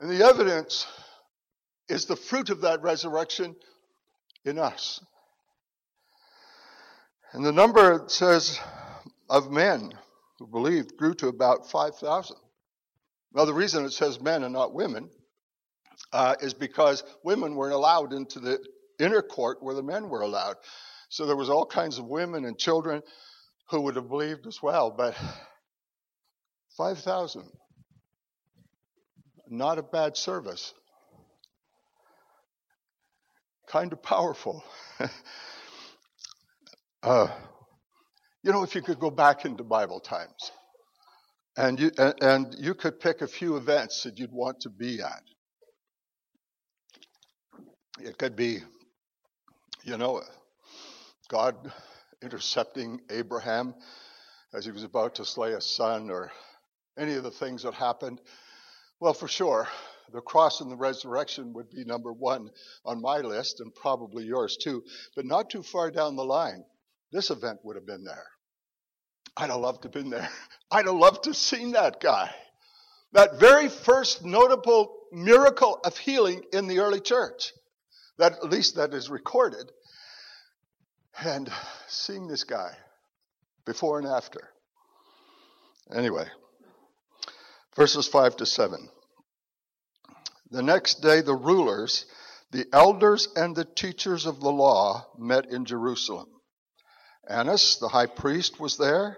And 0.00 0.10
the 0.10 0.24
evidence 0.24 0.86
is 1.88 2.06
the 2.06 2.16
fruit 2.16 2.48
of 2.50 2.62
that 2.62 2.82
resurrection 2.82 3.54
in 4.44 4.58
us. 4.58 5.00
And 7.32 7.44
the 7.44 7.52
number 7.52 7.92
it 7.92 8.10
says 8.10 8.58
of 9.28 9.50
men 9.50 9.92
who 10.38 10.46
believed 10.46 10.96
grew 10.96 11.14
to 11.14 11.28
about 11.28 11.70
5,000. 11.70 12.36
Now, 13.32 13.44
the 13.44 13.54
reason 13.54 13.84
it 13.84 13.92
says 13.92 14.20
men 14.20 14.42
and 14.42 14.52
not 14.52 14.74
women 14.74 15.10
uh, 16.12 16.34
is 16.40 16.54
because 16.54 17.04
women 17.22 17.54
weren't 17.54 17.74
allowed 17.74 18.12
into 18.12 18.40
the 18.40 18.58
inner 18.98 19.22
court 19.22 19.62
where 19.62 19.74
the 19.74 19.82
men 19.82 20.08
were 20.08 20.22
allowed. 20.22 20.56
So 21.10 21.26
there 21.26 21.36
was 21.36 21.50
all 21.50 21.66
kinds 21.66 21.98
of 21.98 22.06
women 22.06 22.44
and 22.44 22.58
children 22.58 23.02
who 23.68 23.82
would 23.82 23.96
have 23.96 24.08
believed 24.08 24.46
as 24.46 24.60
well. 24.62 24.90
But 24.90 25.16
5,000, 26.76 27.44
not 29.50 29.78
a 29.78 29.82
bad 29.82 30.16
service. 30.16 30.72
Kind 33.68 33.92
of 33.92 34.02
powerful. 34.02 34.62
uh, 37.02 37.28
you 38.42 38.52
know, 38.52 38.62
if 38.62 38.74
you 38.74 38.82
could 38.82 38.98
go 38.98 39.10
back 39.10 39.44
into 39.44 39.64
Bible 39.64 40.00
times, 40.00 40.52
and 41.56 41.78
you 41.78 41.90
and, 41.98 42.14
and 42.22 42.56
you 42.58 42.74
could 42.74 43.00
pick 43.00 43.22
a 43.22 43.26
few 43.26 43.56
events 43.56 44.02
that 44.04 44.18
you'd 44.18 44.32
want 44.32 44.60
to 44.60 44.70
be 44.70 45.00
at. 45.00 45.22
It 48.00 48.16
could 48.16 48.34
be, 48.34 48.60
you 49.84 49.98
know, 49.98 50.22
God 51.28 51.70
intercepting 52.22 53.00
Abraham 53.10 53.74
as 54.54 54.64
he 54.64 54.70
was 54.70 54.84
about 54.84 55.16
to 55.16 55.24
slay 55.24 55.52
a 55.52 55.60
son 55.60 56.10
or 56.10 56.30
any 56.98 57.14
of 57.14 57.22
the 57.22 57.30
things 57.30 57.62
that 57.62 57.74
happened. 57.74 58.20
Well, 59.00 59.14
for 59.14 59.28
sure, 59.28 59.66
the 60.12 60.20
cross 60.20 60.60
and 60.60 60.70
the 60.70 60.76
resurrection 60.76 61.54
would 61.54 61.70
be 61.70 61.84
number 61.84 62.12
one 62.12 62.50
on 62.84 63.00
my 63.00 63.18
list 63.20 63.60
and 63.60 63.74
probably 63.74 64.24
yours 64.24 64.58
too. 64.58 64.84
But 65.16 65.24
not 65.24 65.48
too 65.48 65.62
far 65.62 65.90
down 65.90 66.16
the 66.16 66.24
line, 66.24 66.64
this 67.10 67.30
event 67.30 67.60
would 67.64 67.76
have 67.76 67.86
been 67.86 68.04
there. 68.04 68.26
I'd 69.36 69.50
have 69.50 69.60
loved 69.60 69.82
to 69.82 69.86
have 69.88 69.92
been 69.92 70.10
there. 70.10 70.28
I'd 70.70 70.86
have 70.86 70.94
loved 70.94 71.24
to 71.24 71.30
have 71.30 71.36
seen 71.36 71.72
that 71.72 72.00
guy. 72.00 72.30
That 73.12 73.40
very 73.40 73.68
first 73.68 74.24
notable 74.24 74.94
miracle 75.12 75.80
of 75.82 75.96
healing 75.96 76.44
in 76.52 76.68
the 76.68 76.80
early 76.80 77.00
church. 77.00 77.52
That 78.18 78.34
at 78.34 78.50
least 78.50 78.76
that 78.76 78.92
is 78.92 79.08
recorded. 79.08 79.72
And 81.24 81.50
seeing 81.88 82.28
this 82.28 82.44
guy 82.44 82.76
before 83.64 83.98
and 83.98 84.06
after. 84.06 84.50
Anyway, 85.92 86.26
verses 87.80 88.06
5 88.06 88.36
to 88.36 88.44
7. 88.44 88.90
The 90.50 90.62
next 90.62 91.00
day, 91.00 91.22
the 91.22 91.34
rulers, 91.34 92.04
the 92.50 92.66
elders, 92.74 93.26
and 93.34 93.56
the 93.56 93.64
teachers 93.64 94.26
of 94.26 94.38
the 94.38 94.52
law 94.52 95.06
met 95.18 95.46
in 95.50 95.64
Jerusalem. 95.64 96.28
Annas, 97.26 97.78
the 97.78 97.88
high 97.88 98.04
priest, 98.04 98.60
was 98.60 98.76
there, 98.76 99.16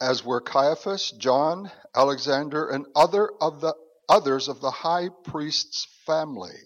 as 0.00 0.24
were 0.24 0.40
Caiaphas, 0.40 1.10
John, 1.18 1.70
Alexander, 1.94 2.66
and 2.66 2.86
other 2.96 3.30
of 3.42 3.60
the 3.60 3.74
others 4.08 4.48
of 4.48 4.62
the 4.62 4.70
high 4.70 5.10
priest's 5.24 5.86
family. 6.06 6.58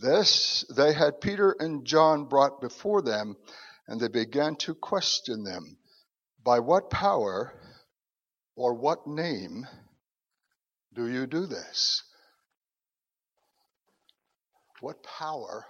This 0.00 0.64
they 0.76 0.92
had 0.92 1.20
Peter 1.20 1.56
and 1.58 1.84
John 1.84 2.26
brought 2.26 2.60
before 2.60 3.02
them, 3.02 3.34
and 3.88 4.00
they 4.00 4.06
began 4.06 4.54
to 4.58 4.76
question 4.76 5.42
them. 5.42 5.78
By 6.44 6.60
what 6.60 6.88
power 6.88 7.52
or 8.56 8.72
what 8.72 9.06
name 9.06 9.66
do 10.94 11.06
you 11.08 11.26
do 11.26 11.46
this? 11.46 12.02
What 14.80 15.02
power, 15.02 15.66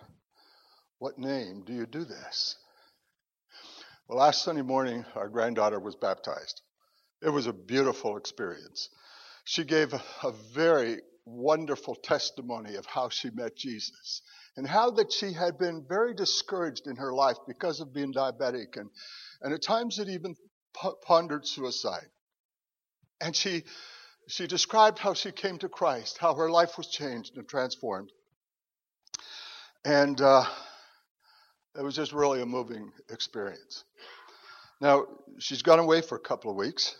what 0.99 1.19
name 1.19 1.65
do 1.67 1.73
you 1.73 1.87
do 1.87 2.05
this? 2.05 2.57
Well, 4.09 4.19
last 4.19 4.45
Sunday 4.45 4.63
morning, 4.63 5.05
our 5.17 5.29
granddaughter 5.29 5.81
was 5.81 5.97
baptized. 5.97 6.63
It 7.23 7.31
was 7.31 7.49
a 7.49 7.53
beautiful 7.53 8.17
experience. 8.17 8.89
She 9.45 9.65
gave 9.65 9.93
a, 9.93 10.33
very 10.55 11.01
wonderful 11.25 11.97
testimony 11.97 12.77
of 12.77 12.87
how 12.87 13.09
she 13.09 13.31
met 13.31 13.57
Jesus 13.57 14.23
and 14.57 14.67
how 14.67 14.93
that 14.93 15.13
she 15.13 15.33
had 15.33 15.59
been 15.59 15.85
very 15.89 16.15
discouraged 16.15 16.87
in 16.87 16.97
her 16.97 17.13
life 17.13 17.37
because 17.49 17.81
of 17.81 17.93
being 17.93 18.13
diabetic 18.13 18.77
and, 18.77 18.91
and 19.43 19.53
at 19.53 19.63
times 19.63 19.99
had 19.99 20.09
even 20.09 20.37
pondered 21.03 21.47
suicide. 21.47 22.07
And 23.21 23.35
she, 23.35 23.65
she 24.29 24.47
described 24.47 24.99
how 24.99 25.15
she 25.15 25.33
came 25.33 25.59
to 25.59 25.69
Christ, 25.69 26.19
how 26.19 26.35
her 26.35 26.51
life 26.51 26.77
was 26.77 26.89
changed 26.89 27.37
and 27.37 27.49
transformed. 27.49 28.11
And 29.85 30.21
uh, 30.21 30.45
it 31.79 31.83
was 31.83 31.95
just 31.95 32.13
really 32.13 32.43
a 32.43 32.47
moving 32.47 32.93
experience. 33.11 33.85
Now, 34.81 35.05
she's 35.39 35.63
gone 35.63 35.79
away 35.79 36.03
for 36.03 36.17
a 36.17 36.21
couple 36.21 36.51
of 36.51 36.57
weeks, 36.57 36.95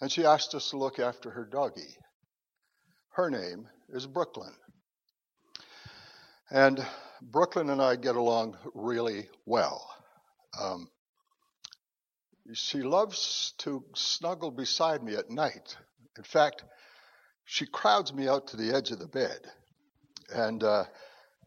and 0.00 0.10
she 0.10 0.24
asked 0.24 0.54
us 0.54 0.70
to 0.70 0.78
look 0.78 0.98
after 0.98 1.30
her 1.30 1.44
doggie. 1.44 1.96
Her 3.10 3.30
name 3.30 3.68
is 3.88 4.06
Brooklyn. 4.06 4.54
And 6.50 6.84
Brooklyn 7.20 7.70
and 7.70 7.80
I 7.80 7.96
get 7.96 8.16
along 8.16 8.56
really 8.74 9.28
well. 9.46 9.88
Um, 10.60 10.88
she 12.54 12.82
loves 12.82 13.54
to 13.58 13.84
snuggle 13.94 14.50
beside 14.50 15.02
me 15.02 15.14
at 15.14 15.30
night. 15.30 15.76
In 16.16 16.24
fact, 16.24 16.64
she 17.44 17.66
crowds 17.66 18.12
me 18.12 18.28
out 18.28 18.48
to 18.48 18.56
the 18.56 18.74
edge 18.74 18.90
of 18.90 18.98
the 18.98 19.06
bed. 19.06 19.38
And 20.34 20.62
uh, 20.62 20.84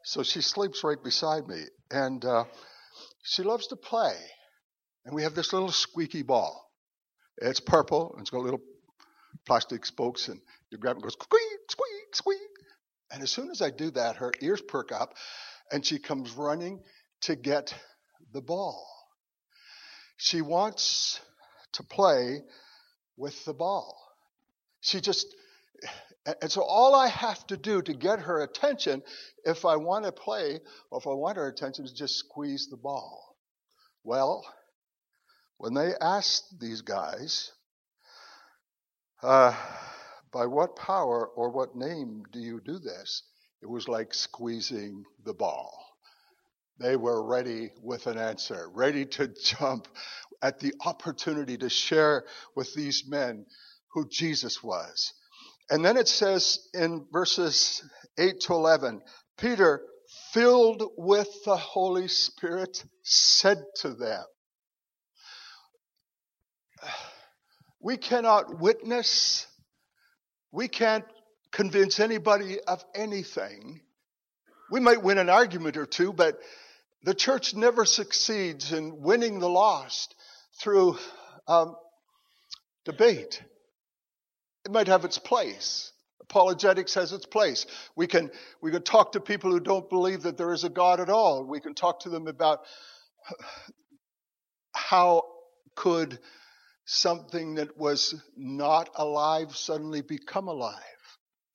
so 0.03 0.23
she 0.23 0.41
sleeps 0.41 0.83
right 0.83 1.01
beside 1.01 1.47
me. 1.47 1.63
And 1.91 2.23
uh, 2.23 2.45
she 3.23 3.43
loves 3.43 3.67
to 3.67 3.75
play. 3.75 4.15
And 5.05 5.15
we 5.15 5.23
have 5.23 5.35
this 5.35 5.53
little 5.53 5.71
squeaky 5.71 6.23
ball. 6.23 6.71
It's 7.37 7.59
purple, 7.59 8.13
and 8.13 8.21
it's 8.21 8.29
got 8.29 8.41
little 8.41 8.61
plastic 9.45 9.85
spokes, 9.85 10.29
and 10.29 10.39
you 10.71 10.77
grab 10.77 10.93
it 10.93 10.97
and 10.97 11.03
goes 11.03 11.13
squeak, 11.13 11.41
squeak, 11.69 12.15
squeak. 12.15 12.39
And 13.11 13.21
as 13.21 13.29
soon 13.29 13.49
as 13.51 13.61
I 13.61 13.69
do 13.69 13.91
that, 13.91 14.15
her 14.17 14.31
ears 14.41 14.61
perk 14.61 14.91
up, 14.91 15.13
and 15.71 15.85
she 15.85 15.99
comes 15.99 16.31
running 16.31 16.81
to 17.21 17.35
get 17.35 17.73
the 18.33 18.41
ball. 18.41 18.94
She 20.17 20.41
wants 20.41 21.19
to 21.73 21.83
play 21.83 22.41
with 23.17 23.43
the 23.45 23.53
ball. 23.53 23.97
She 24.81 25.01
just, 25.01 25.27
and 26.41 26.51
so 26.51 26.61
all 26.61 26.95
I 26.95 27.07
have 27.07 27.45
to 27.47 27.57
do 27.57 27.81
to 27.81 27.93
get 27.93 28.19
her 28.19 28.41
attention, 28.41 29.03
if 29.43 29.65
I 29.65 29.75
want 29.75 30.05
to 30.05 30.11
play 30.11 30.59
or 30.91 30.99
if 30.99 31.07
I 31.07 31.13
want 31.13 31.37
her 31.37 31.47
attention, 31.47 31.85
is 31.85 31.91
just 31.91 32.15
squeeze 32.15 32.67
the 32.69 32.77
ball. 32.77 33.35
Well, 34.03 34.45
when 35.57 35.73
they 35.73 35.93
asked 35.99 36.59
these 36.59 36.81
guys, 36.81 37.51
uh, 39.23 39.55
by 40.31 40.45
what 40.45 40.75
power 40.75 41.27
or 41.27 41.49
what 41.49 41.75
name 41.75 42.23
do 42.31 42.39
you 42.39 42.61
do 42.63 42.77
this? 42.77 43.23
It 43.61 43.69
was 43.69 43.87
like 43.87 44.13
squeezing 44.13 45.05
the 45.23 45.33
ball. 45.33 45.84
They 46.79 46.95
were 46.95 47.23
ready 47.25 47.71
with 47.81 48.07
an 48.07 48.17
answer, 48.17 48.69
ready 48.73 49.05
to 49.05 49.27
jump 49.43 49.87
at 50.41 50.59
the 50.59 50.73
opportunity 50.85 51.57
to 51.57 51.69
share 51.69 52.25
with 52.55 52.73
these 52.73 53.03
men 53.07 53.45
who 53.93 54.07
Jesus 54.09 54.61
was. 54.61 55.13
And 55.69 55.83
then 55.83 55.97
it 55.97 56.07
says 56.07 56.59
in 56.73 57.05
verses 57.11 57.83
8 58.19 58.39
to 58.41 58.53
11, 58.53 59.01
Peter, 59.37 59.81
filled 60.33 60.83
with 60.97 61.29
the 61.45 61.57
Holy 61.57 62.07
Spirit, 62.07 62.83
said 63.03 63.63
to 63.77 63.93
them, 63.93 64.23
We 67.81 67.97
cannot 67.97 68.59
witness, 68.59 69.47
we 70.51 70.67
can't 70.67 71.05
convince 71.51 71.99
anybody 71.99 72.59
of 72.59 72.83
anything. 72.93 73.81
We 74.71 74.79
might 74.79 75.03
win 75.03 75.17
an 75.19 75.29
argument 75.29 75.77
or 75.77 75.85
two, 75.85 76.11
but 76.11 76.37
the 77.05 77.13
church 77.13 77.53
never 77.53 77.85
succeeds 77.85 78.73
in 78.73 79.01
winning 79.01 79.39
the 79.39 79.49
lost 79.49 80.15
through 80.59 80.97
um, 81.47 81.75
debate. 82.83 83.41
It 84.65 84.71
might 84.71 84.87
have 84.87 85.05
its 85.05 85.19
place. 85.19 85.91
Apologetics 86.21 86.95
has 86.95 87.13
its 87.13 87.27
place. 87.27 87.67
We 87.95 88.07
can, 88.07 88.31
we 88.59 88.71
can 88.71 88.81
talk 88.81 89.11
to 89.11 89.19
people 89.19 89.51
who 89.51 89.59
don't 89.59 89.87
believe 89.87 90.23
that 90.23 90.37
there 90.37 90.51
is 90.51 90.63
a 90.63 90.69
God 90.69 90.99
at 90.99 91.09
all. 91.09 91.45
We 91.45 91.59
can 91.59 91.75
talk 91.75 92.01
to 92.01 92.09
them 92.09 92.27
about 92.27 92.61
how 94.73 95.23
could 95.75 96.17
something 96.85 97.55
that 97.55 97.77
was 97.77 98.15
not 98.35 98.89
alive 98.95 99.55
suddenly 99.55 100.01
become 100.01 100.47
alive? 100.47 100.81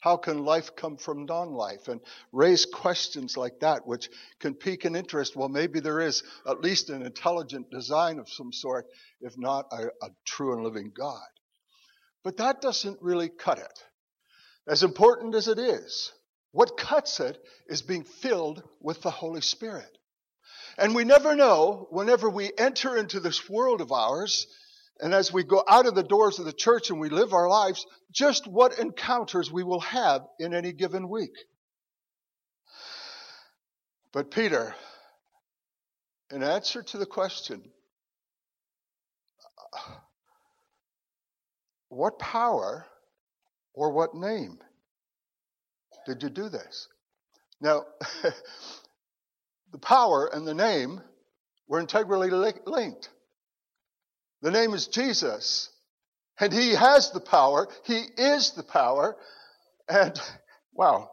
How 0.01 0.17
can 0.17 0.45
life 0.45 0.75
come 0.77 0.97
from 0.97 1.27
non 1.27 1.53
life? 1.53 1.89
And 1.89 2.01
raise 2.33 2.65
questions 2.65 3.37
like 3.37 3.61
that, 3.61 3.87
which 3.87 4.09
can 4.41 4.55
pique 4.55 4.87
an 4.87 4.97
interest. 4.97 5.37
Well, 5.37 5.51
maybe 5.51 5.81
there 5.81 6.01
is 6.01 6.23
at 6.47 6.63
least 6.63 6.89
an 6.89 7.03
intelligent 7.03 7.71
design 7.71 8.19
of 8.19 8.29
some 8.29 8.53
sort, 8.53 8.87
if 9.21 9.37
not 9.37 9.67
a, 9.73 9.89
a 10.03 10.11
true 10.27 10.55
and 10.55 10.65
living 10.65 10.91
God. 10.97 11.29
But 12.25 12.39
that 12.39 12.63
doesn't 12.63 13.03
really 13.03 13.29
cut 13.29 13.59
it. 13.59 13.85
As 14.67 14.83
important 14.83 15.35
as 15.35 15.49
it 15.49 15.59
is, 15.59 16.13
what 16.53 16.77
cuts 16.77 17.21
it 17.21 17.39
is 17.69 17.83
being 17.83 18.05
filled 18.05 18.63
with 18.81 19.03
the 19.03 19.11
Holy 19.11 19.41
Spirit. 19.41 19.99
And 20.79 20.95
we 20.95 21.05
never 21.05 21.37
know, 21.37 21.89
whenever 21.91 22.29
we 22.31 22.53
enter 22.57 22.97
into 22.97 23.21
this 23.21 23.49
world 23.49 23.81
of 23.81 23.93
ours, 23.93 24.47
and 25.03 25.15
as 25.15 25.33
we 25.33 25.45
go 25.45 25.65
out 25.67 25.87
of 25.87 25.95
the 25.95 26.03
doors 26.03 26.39
of 26.39 26.45
the 26.45 26.53
church 26.53 26.91
and 26.91 27.01
we 27.01 27.09
live 27.09 27.33
our 27.33 27.49
lives, 27.49 27.87
just 28.13 28.47
what 28.47 28.79
encounters 28.79 29.51
we 29.51 29.65
will 29.65 29.81
have 29.81 30.23
in 30.39 30.55
any 30.55 30.73
given 30.73 31.09
week. 31.09 31.35
But 34.13 34.31
Peter, 34.31 34.75
in 36.31 36.43
answer 36.43 36.83
to 36.83 36.99
the 36.99 37.07
question, 37.07 37.63
what 41.89 42.19
power 42.19 42.87
or 43.75 43.93
what 43.93 44.15
name 44.15 44.59
did 46.07 46.23
you 46.23 46.31
do 46.31 46.49
this? 46.49 46.89
Now, 47.61 47.85
the 49.73 49.79
power 49.79 50.29
and 50.33 50.47
the 50.47 50.55
name 50.55 51.01
were 51.69 51.79
integrally 51.79 52.31
linked. 52.31 53.09
The 54.43 54.51
name 54.51 54.75
is 54.75 54.87
Jesus. 54.87 55.69
And 56.39 56.53
he 56.53 56.71
has 56.71 57.11
the 57.11 57.21
power. 57.21 57.69
He 57.85 58.03
is 58.17 58.53
the 58.53 58.63
power. 58.63 59.17
And 59.89 60.19
wow. 60.73 61.11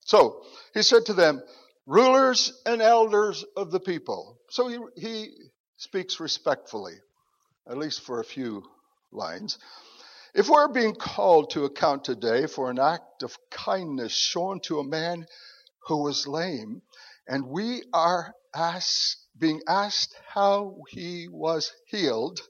So 0.00 0.42
he 0.74 0.82
said 0.82 1.06
to 1.06 1.14
them, 1.14 1.42
rulers 1.86 2.52
and 2.66 2.82
elders 2.82 3.44
of 3.56 3.70
the 3.70 3.80
people. 3.80 4.40
So 4.50 4.68
he, 4.68 4.78
he 4.96 5.30
speaks 5.76 6.18
respectfully, 6.20 6.94
at 7.68 7.78
least 7.78 8.02
for 8.02 8.20
a 8.20 8.24
few 8.24 8.64
lines. 9.12 9.58
If 10.34 10.48
we're 10.48 10.72
being 10.72 10.94
called 10.94 11.50
to 11.50 11.64
account 11.64 12.04
today 12.04 12.46
for 12.46 12.70
an 12.70 12.80
act 12.80 13.22
of 13.22 13.36
kindness 13.50 14.12
shown 14.12 14.58
to 14.60 14.80
a 14.80 14.84
man 14.84 15.26
who 15.86 16.02
was 16.02 16.26
lame, 16.26 16.82
and 17.28 17.46
we 17.46 17.82
are 17.92 18.34
asked, 18.54 19.18
being 19.38 19.60
asked 19.68 20.14
how 20.26 20.78
he 20.88 21.28
was 21.30 21.72
healed, 21.86 22.40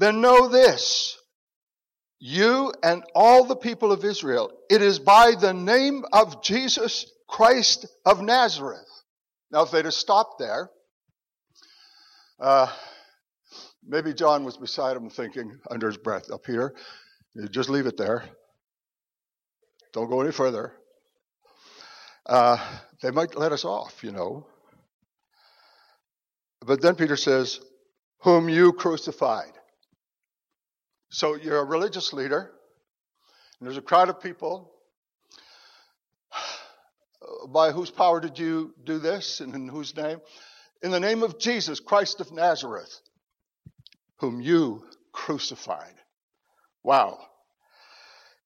then 0.00 0.20
know 0.20 0.48
this 0.48 1.16
you 2.18 2.72
and 2.82 3.02
all 3.14 3.44
the 3.44 3.56
people 3.56 3.92
of 3.92 4.04
Israel, 4.04 4.52
it 4.68 4.82
is 4.82 4.98
by 4.98 5.34
the 5.40 5.54
name 5.54 6.04
of 6.12 6.42
Jesus 6.42 7.10
Christ 7.26 7.86
of 8.04 8.20
Nazareth. 8.20 8.88
Now, 9.50 9.62
if 9.62 9.70
they'd 9.70 9.86
have 9.86 9.94
stopped 9.94 10.38
there, 10.38 10.70
uh, 12.38 12.70
maybe 13.86 14.12
John 14.12 14.44
was 14.44 14.58
beside 14.58 14.96
him 14.96 15.08
thinking 15.08 15.58
under 15.70 15.86
his 15.86 15.96
breath, 15.96 16.30
up 16.30 16.44
here, 16.46 16.74
you 17.34 17.48
just 17.48 17.70
leave 17.70 17.86
it 17.86 17.96
there. 17.96 18.24
Don't 19.92 20.10
go 20.10 20.20
any 20.20 20.32
further. 20.32 20.72
Uh, 22.26 22.58
they 23.02 23.10
might 23.10 23.34
let 23.34 23.52
us 23.52 23.64
off, 23.64 24.04
you 24.04 24.12
know. 24.12 24.46
But 26.60 26.82
then 26.82 26.96
Peter 26.96 27.16
says, 27.16 27.60
Whom 28.20 28.48
you 28.48 28.72
crucified. 28.72 29.52
So 31.10 31.34
you're 31.34 31.58
a 31.58 31.64
religious 31.64 32.12
leader, 32.12 32.52
and 33.58 33.66
there's 33.66 33.76
a 33.76 33.82
crowd 33.82 34.08
of 34.08 34.20
people. 34.20 34.72
By 37.48 37.72
whose 37.72 37.90
power 37.90 38.20
did 38.20 38.38
you 38.38 38.74
do 38.84 38.98
this, 38.98 39.40
and 39.40 39.54
in 39.54 39.68
whose 39.68 39.96
name? 39.96 40.20
In 40.82 40.92
the 40.92 41.00
name 41.00 41.24
of 41.24 41.38
Jesus, 41.38 41.80
Christ 41.80 42.20
of 42.20 42.32
Nazareth, 42.32 43.00
whom 44.18 44.40
you 44.40 44.84
crucified. 45.12 45.94
Wow. 46.84 47.18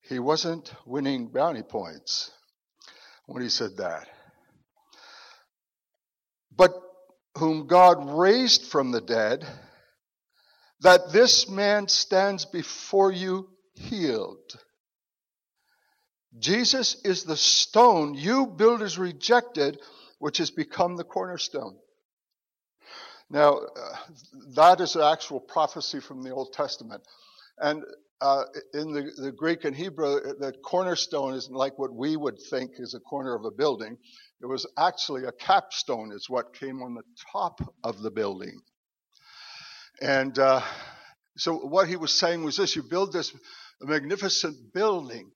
He 0.01 0.19
wasn't 0.19 0.73
winning 0.87 1.29
brownie 1.29 1.63
points 1.63 2.31
when 3.27 3.43
he 3.43 3.49
said 3.51 3.77
that. 3.77 4.09
But 6.57 6.73
whom 7.37 7.67
God 7.67 8.19
raised 8.19 8.67
from 8.67 8.91
the 8.91 9.01
dead, 9.01 9.47
that 10.85 11.13
this 11.13 11.49
man 11.49 11.89
stands 11.89 12.45
before 12.45 13.11
you 13.11 13.49
healed. 13.73 14.55
Jesus 16.39 17.01
is 17.05 17.25
the 17.25 17.39
stone 17.39 18.13
you 18.13 18.47
builders 18.47 18.99
rejected, 18.99 19.79
which 20.19 20.39
has 20.39 20.51
become 20.51 20.97
the 20.97 21.05
cornerstone. 21.05 21.77
Now, 23.31 23.55
uh, 23.55 23.97
that 24.57 24.83
is 24.83 24.95
an 24.95 25.03
actual 25.03 25.41
prophecy 25.41 26.01
from 26.01 26.23
the 26.23 26.31
Old 26.31 26.53
Testament. 26.53 27.03
And 27.59 27.83
uh, 28.21 28.45
in 28.75 28.93
the, 28.93 29.11
the, 29.17 29.33
Greek 29.33 29.65
and 29.65 29.75
Hebrew, 29.75 30.21
the 30.39 30.53
cornerstone 30.63 31.33
isn't 31.33 31.55
like 31.55 31.79
what 31.79 31.95
we 31.95 32.19
would 32.19 32.39
think 32.51 32.73
is 32.79 32.93
a 32.93 33.01
corner 33.01 33.35
of 33.35 33.47
a 33.47 33.51
building. 33.51 33.97
It 34.43 34.47
was 34.47 34.67
actually 34.77 35.25
a 35.25 35.33
capstone, 35.33 36.13
is 36.13 36.29
what 36.29 36.55
came 36.55 36.83
on 36.83 36.95
the 36.95 37.03
top 37.33 37.61
of 37.83 38.03
the 38.03 38.11
building. 38.11 38.61
And 40.01 40.39
uh, 40.39 40.63
so 41.37 41.57
what 41.57 41.89
he 41.89 41.97
was 41.97 42.13
saying 42.13 42.45
was 42.45 42.57
this 42.57 42.77
you 42.77 42.83
build 42.83 43.13
this 43.13 43.35
magnificent 43.81 44.73
building, 44.73 45.31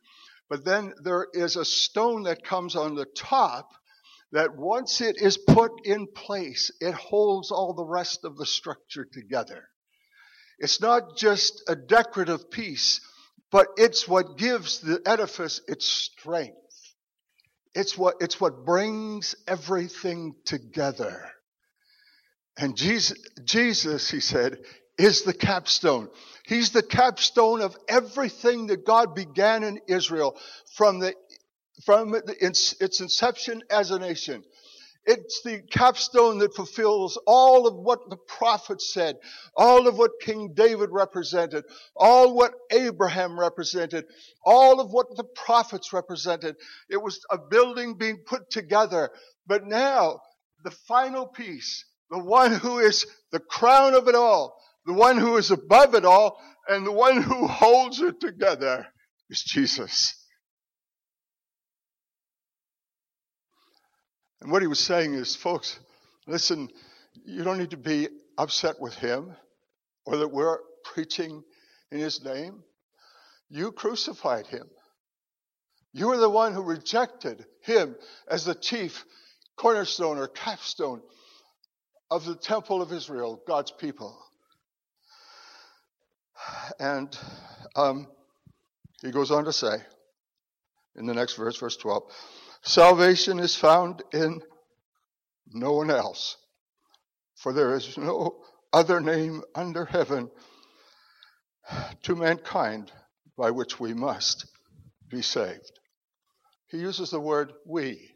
but 0.49 0.65
then 0.65 0.93
there 1.03 1.27
is 1.33 1.57
a 1.57 1.65
stone 1.65 2.25
that 2.25 2.45
comes 2.45 2.77
on 2.77 2.95
the 2.95 3.07
top 3.07 3.71
that 4.33 4.57
once 4.57 5.01
it 5.01 5.17
is 5.21 5.39
put 5.39 5.73
in 5.85 6.07
place, 6.07 6.71
it 6.81 6.95
holds 6.95 7.51
all 7.51 7.73
the 7.73 7.85
rest 7.85 8.25
of 8.25 8.37
the 8.37 8.47
structure 8.47 9.07
together. 9.11 9.69
It's 10.59 10.81
not 10.81 11.17
just 11.17 11.63
a 11.69 11.77
decorative 11.77 12.51
piece, 12.51 13.01
but 13.51 13.69
it's 13.77 14.07
what 14.07 14.37
gives 14.37 14.81
the 14.81 15.01
edifice 15.07 15.61
its 15.67 15.87
strength. 15.87 16.57
It's 17.75 17.97
what, 17.97 18.17
it's 18.21 18.41
what 18.41 18.65
brings 18.65 19.35
everything 19.47 20.35
together. 20.45 21.31
And 22.59 22.77
Jesus, 22.77 23.17
Jesus, 23.45 24.11
he 24.11 24.21
said, 24.21 24.59
is 24.99 25.23
the 25.23 25.33
capstone. 25.33 26.09
He's 26.45 26.71
the 26.71 26.83
capstone 26.83 27.63
of 27.63 27.77
everything 27.89 28.67
that 28.67 28.85
God 28.85 29.15
began 29.15 29.63
in 29.63 29.81
Israel 29.87 30.37
from 30.75 30.99
the 30.99 31.15
from 31.85 32.15
its, 32.41 32.73
inception 33.01 33.63
as 33.71 33.93
a 33.93 33.99
nation. 34.01 34.43
It's 35.05 35.43
the 35.43 35.63
capstone 35.71 36.39
that 36.39 36.55
fulfills 36.55 37.19
all 37.27 37.67
of 37.67 37.77
what 37.77 38.11
the 38.11 38.17
prophets 38.17 38.93
said, 38.93 39.17
all 39.57 39.87
of 39.87 39.97
what 39.97 40.11
King 40.21 40.53
David 40.55 40.91
represented, 40.91 41.65
all 41.97 42.35
what 42.35 42.53
Abraham 42.73 43.39
represented, 43.39 44.05
all 44.45 44.81
of 44.81 44.91
what 44.91 45.17
the 45.17 45.25
prophets 45.25 45.93
represented. 45.93 46.57
It 46.91 47.01
was 47.01 47.21
a 47.31 47.39
building 47.39 47.95
being 47.97 48.19
put 48.27 48.51
together. 48.51 49.11
But 49.47 49.65
now, 49.65 50.21
the 50.65 50.73
final 50.73 51.27
piece, 51.27 51.85
the 52.11 52.19
one 52.19 52.53
who 52.53 52.79
is 52.79 53.07
the 53.33 53.41
crown 53.41 53.95
of 53.95 54.09
it 54.09 54.15
all, 54.15 54.61
the 54.87 54.95
one 54.95 55.19
who 55.19 55.37
is 55.37 55.51
above 55.51 55.95
it 55.95 56.05
all, 56.05 56.41
and 56.69 56.87
the 56.87 56.93
one 56.93 57.23
who 57.23 57.47
holds 57.47 58.01
it 58.01 58.21
together 58.21 58.87
is 59.31 59.43
Jesus. 59.43 60.15
And 64.41 64.53
what 64.53 64.63
he 64.63 64.69
was 64.69 64.81
saying 64.81 65.15
is, 65.15 65.35
folks, 65.35 65.79
listen, 66.27 66.69
you 67.25 67.43
don't 67.43 67.59
need 67.59 67.71
to 67.71 67.77
be 67.77 68.09
upset 68.37 68.81
with 68.81 68.95
him 68.95 69.35
or 70.07 70.19
that 70.19 70.29
we're 70.29 70.59
preaching 70.85 71.43
in 71.91 71.99
his 71.99 72.25
name. 72.25 72.63
You 73.51 73.73
crucified 73.73 74.47
him. 74.47 74.67
You 75.93 76.09
were 76.09 76.19
the 76.19 76.31
one 76.31 76.53
who 76.53 76.63
rejected 76.63 77.45
him 77.63 77.97
as 78.31 78.45
the 78.45 78.55
chief 78.55 79.05
cornerstone 79.57 80.19
or 80.19 80.29
capstone 80.29 81.03
of 82.11 82.25
the 82.25 82.37
temple 82.37 82.83
of 82.83 82.93
Israel, 82.93 83.43
God's 83.47 83.71
people. 83.71 84.19
And 86.79 87.17
um, 87.77 88.07
he 89.03 89.11
goes 89.11 89.31
on 89.31 89.45
to 89.45 89.53
say 89.53 89.77
in 90.97 91.07
the 91.07 91.15
next 91.15 91.35
verse, 91.35 91.57
verse 91.57 91.77
12, 91.77 92.03
Salvation 92.63 93.39
is 93.39 93.55
found 93.55 94.03
in 94.13 94.43
no 95.53 95.73
one 95.73 95.91
else, 95.91 96.37
for 97.37 97.53
there 97.53 97.75
is 97.75 97.97
no 97.97 98.43
other 98.73 99.01
name 99.01 99.43
under 99.55 99.85
heaven 99.85 100.31
to 102.03 102.17
mankind 102.17 102.91
by 103.37 103.51
which 103.51 103.79
we 103.79 103.95
must 103.95 104.47
be 105.09 105.23
saved. 105.23 105.73
He 106.67 106.79
uses 106.79 107.11
the 107.11 107.21
word 107.21 107.53
we. 107.65 108.11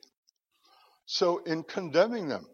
So, 1.06 1.38
in 1.38 1.62
condemning 1.62 2.28
them, 2.28 2.46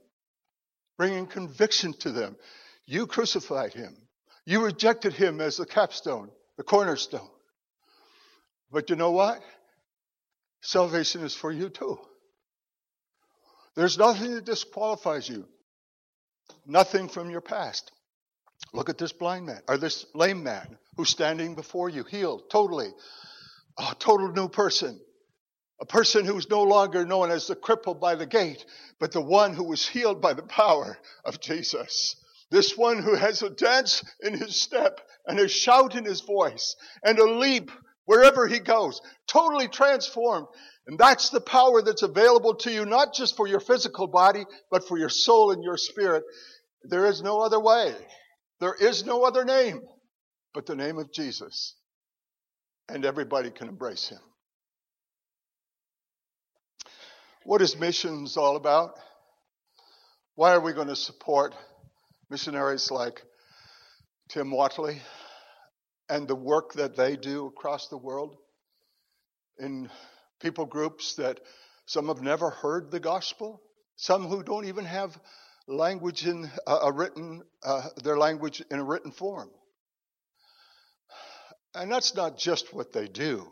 bringing 0.99 1.27
conviction 1.27 1.95
to 1.95 2.11
them, 2.11 2.37
you 2.85 3.07
crucified 3.07 3.73
him. 3.73 3.97
You 4.45 4.65
rejected 4.65 5.15
him 5.15 5.41
as 5.41 5.57
the 5.57 5.65
capstone, 5.65 6.31
the 6.57 6.65
cornerstone. 6.65 7.29
But 8.71 8.91
you 8.91 8.97
know 8.97 9.13
what? 9.13 9.41
Salvation 10.61 11.23
is 11.23 11.35
for 11.35 11.53
you 11.53 11.71
too. 11.71 11.99
There's 13.77 13.97
nothing 13.97 14.35
that 14.35 14.45
disqualifies 14.45 15.29
you. 15.29 15.47
Nothing 16.67 17.09
from 17.09 17.31
your 17.31 17.41
past. 17.41 17.93
Look 18.73 18.89
at 18.89 18.99
this 18.99 19.13
blind 19.13 19.47
man, 19.47 19.61
or 19.69 19.79
this 19.79 20.05
lame 20.15 20.43
man 20.43 20.79
who's 20.97 21.11
standing 21.11 21.55
before 21.55 21.89
you, 21.89 22.03
healed 22.03 22.51
totally. 22.51 22.89
A 23.79 23.95
total 23.99 24.33
new 24.33 24.49
person. 24.49 25.01
A 25.81 25.87
person 25.87 26.25
who's 26.25 26.51
no 26.51 26.63
longer 26.63 27.07
known 27.07 27.31
as 27.31 27.47
the 27.47 27.55
crippled 27.55 28.01
by 28.01 28.17
the 28.17 28.27
gate, 28.27 28.65
but 28.99 29.13
the 29.13 29.21
one 29.21 29.55
who 29.55 29.65
was 29.65 29.87
healed 29.87 30.21
by 30.21 30.33
the 30.33 30.43
power 30.43 30.99
of 31.25 31.41
Jesus. 31.41 32.17
This 32.51 32.77
one 32.77 33.03
who 33.03 33.15
has 33.15 33.43
a 33.43 33.51
dance 33.51 34.03
in 34.21 34.35
his 34.35 34.57
step 34.57 35.01
and 35.27 35.39
a 35.39 35.49
shout 35.49 35.95
in 35.95 36.05
his 36.05 36.23
voice 36.23 36.75
and 37.05 37.19
a 37.19 37.25
leap 37.25 37.71
wherever 38.07 38.49
he 38.49 38.59
goes, 38.59 39.01
totally 39.27 39.69
transformed. 39.69 40.47
And 40.87 40.99
that's 40.99 41.29
the 41.29 41.43
power 41.43 41.83
that's 41.83 42.03
available 42.03 42.55
to 42.57 42.73
you, 42.73 42.87
not 42.87 43.13
just 43.13 43.37
for 43.37 43.47
your 43.47 43.61
physical 43.61 44.07
body, 44.07 44.47
but 44.71 44.89
for 44.89 44.97
your 44.97 45.11
soul 45.11 45.53
and 45.53 45.63
your 45.63 45.77
spirit. 45.77 46.25
There 46.85 47.05
is 47.05 47.21
no 47.21 47.41
other 47.41 47.61
way. 47.61 47.95
There 48.61 48.75
is 48.75 49.05
no 49.05 49.25
other 49.25 49.45
name 49.45 49.83
but 50.55 50.65
the 50.65 50.75
name 50.75 50.99
of 50.99 51.13
Jesus. 51.13 51.77
And 52.89 53.05
everybody 53.05 53.51
can 53.51 53.69
embrace 53.69 54.09
him. 54.09 54.21
What 57.49 57.63
is 57.63 57.79
missions 57.79 58.37
all 58.37 58.57
about? 58.57 58.99
Why 60.35 60.53
are 60.53 60.61
we 60.61 60.75
going 60.75 60.89
to 60.89 60.95
support 60.95 61.55
missionaries 62.29 62.91
like 62.91 63.23
Tim 64.29 64.51
Watley 64.51 65.01
and 66.11 66.29
the 66.29 66.35
work 66.35 66.75
that 66.75 66.95
they 66.95 67.17
do 67.17 67.47
across 67.47 67.89
the 67.89 67.97
world 67.97 68.37
in 69.59 69.89
people 70.43 70.67
groups 70.67 71.15
that 71.15 71.41
some 71.87 72.09
have 72.09 72.21
never 72.21 72.51
heard 72.51 72.91
the 72.91 73.01
gospel, 73.01 73.63
some 73.97 74.27
who 74.27 74.43
don't 74.43 74.67
even 74.67 74.85
have 74.85 75.19
language 75.67 76.27
in 76.27 76.51
a 76.67 76.93
written, 76.93 77.43
uh, 77.63 77.89
their 78.05 78.19
language 78.19 78.63
in 78.71 78.79
a 78.79 78.85
written 78.85 79.11
form. 79.11 79.49
And 81.75 81.91
that's 81.91 82.15
not 82.15 82.37
just 82.37 82.75
what 82.75 82.93
they 82.93 83.09
do. 83.09 83.51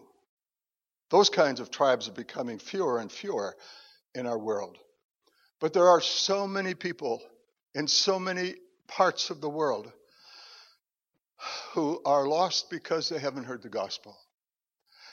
Those 1.11 1.30
kinds 1.30 1.61
of 1.61 1.70
tribes 1.70 2.09
are 2.09 2.12
becoming 2.12 2.59
fewer 2.59 2.98
and 2.98 3.11
fewer 3.11 3.56
in 4.16 4.26
our 4.26 4.38
world. 4.38 4.76
But 5.61 5.72
there 5.72 5.88
are 5.88 6.00
so 6.00 6.46
many 6.46 6.74
people 6.74 7.22
in 7.74 7.87
so 7.87 8.18
many 8.18 8.55
parts 8.88 9.31
of 9.31 9.40
the 9.40 9.48
world 9.48 9.92
who 11.72 12.00
are 12.05 12.26
lost 12.26 12.70
because 12.70 13.09
they 13.09 13.18
haven't 13.18 13.44
heard 13.44 13.62
the 13.62 13.68
gospel. 13.68 14.16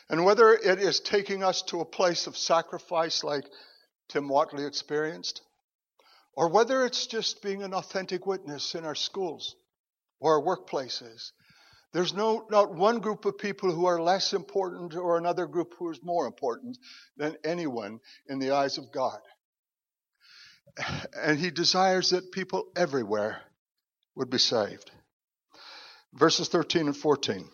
And 0.10 0.26
whether 0.26 0.54
it 0.54 0.80
is 0.80 1.00
taking 1.00 1.44
us 1.44 1.62
to 1.63 1.82
a 1.82 1.86
place 1.86 2.28
of 2.28 2.38
sacrifice 2.38 3.24
like 3.24 3.46
Tim 4.10 4.28
Watley 4.28 4.66
experienced, 4.66 5.42
or 6.36 6.50
whether 6.50 6.86
it's 6.86 7.08
just 7.08 7.42
being 7.42 7.63
an 7.63 7.74
authentic 7.74 8.26
witness 8.26 8.76
in 8.76 8.86
our 8.86 8.96
schools 8.96 9.56
or 10.20 10.38
our 10.38 10.58
workplaces, 10.58 11.32
there's 11.93 12.13
no, 12.13 12.47
not 12.49 12.73
one 12.73 12.99
group 12.99 13.25
of 13.25 13.38
people 13.38 13.71
who 13.71 13.86
are 13.86 14.01
less 14.01 14.34
important 14.34 14.95
or 14.95 15.17
another 15.17 15.45
group 15.45 15.75
who 15.77 15.91
is 15.91 15.99
more 16.01 16.25
important 16.25 16.77
than 17.17 17.38
anyone 17.45 17.99
in 18.27 18.39
the 18.39 18.51
eyes 18.51 18.77
of 18.77 18.91
God. 18.91 19.19
and 21.15 21.39
he 21.39 21.51
desires 21.51 22.10
that 22.10 22.32
people 22.32 22.65
everywhere 22.75 23.41
would 24.15 24.29
be 24.29 24.39
saved. 24.39 24.89
Verses 26.13 26.47
13 26.49 26.88
and 26.88 26.97
14. 26.97 27.47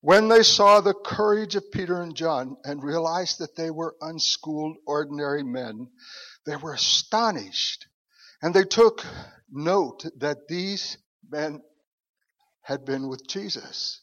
When 0.00 0.28
they 0.28 0.42
saw 0.42 0.82
the 0.82 0.92
courage 0.92 1.56
of 1.56 1.72
Peter 1.72 2.02
and 2.02 2.14
John 2.14 2.58
and 2.64 2.82
realized 2.82 3.38
that 3.38 3.56
they 3.56 3.70
were 3.70 3.96
unschooled, 4.02 4.76
ordinary 4.86 5.42
men, 5.42 5.88
they 6.44 6.56
were 6.56 6.74
astonished. 6.74 7.86
And 8.42 8.52
they 8.52 8.64
took 8.64 9.02
note 9.50 10.04
that 10.18 10.48
these 10.48 10.98
men 11.30 11.62
had 12.64 12.84
been 12.84 13.08
with 13.08 13.26
Jesus. 13.28 14.00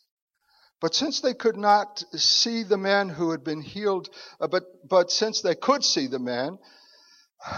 But 0.81 0.95
since 0.95 1.21
they 1.21 1.33
could 1.33 1.57
not 1.57 2.03
see 2.13 2.63
the 2.63 2.77
man 2.77 3.09
who 3.09 3.31
had 3.31 3.43
been 3.43 3.61
healed, 3.61 4.09
uh, 4.39 4.47
but, 4.47 4.63
but 4.89 5.11
since 5.11 5.41
they 5.41 5.55
could 5.55 5.83
see 5.83 6.07
the 6.07 6.19
man 6.19 6.57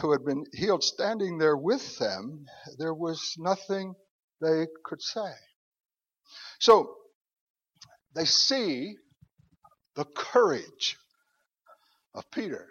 who 0.02 0.12
had 0.12 0.26
been 0.26 0.44
healed 0.54 0.84
standing 0.84 1.38
there 1.38 1.58
with 1.58 1.98
them, 2.00 2.46
there 2.78 2.94
was 2.94 3.36
nothing 3.38 3.96
they 4.42 4.68
could 4.84 5.02
say. 5.02 5.32
So 6.60 6.96
they 8.16 8.26
see 8.26 8.96
the 9.96 10.06
courage 10.06 10.98
of 12.14 12.30
Peter. 12.32 12.68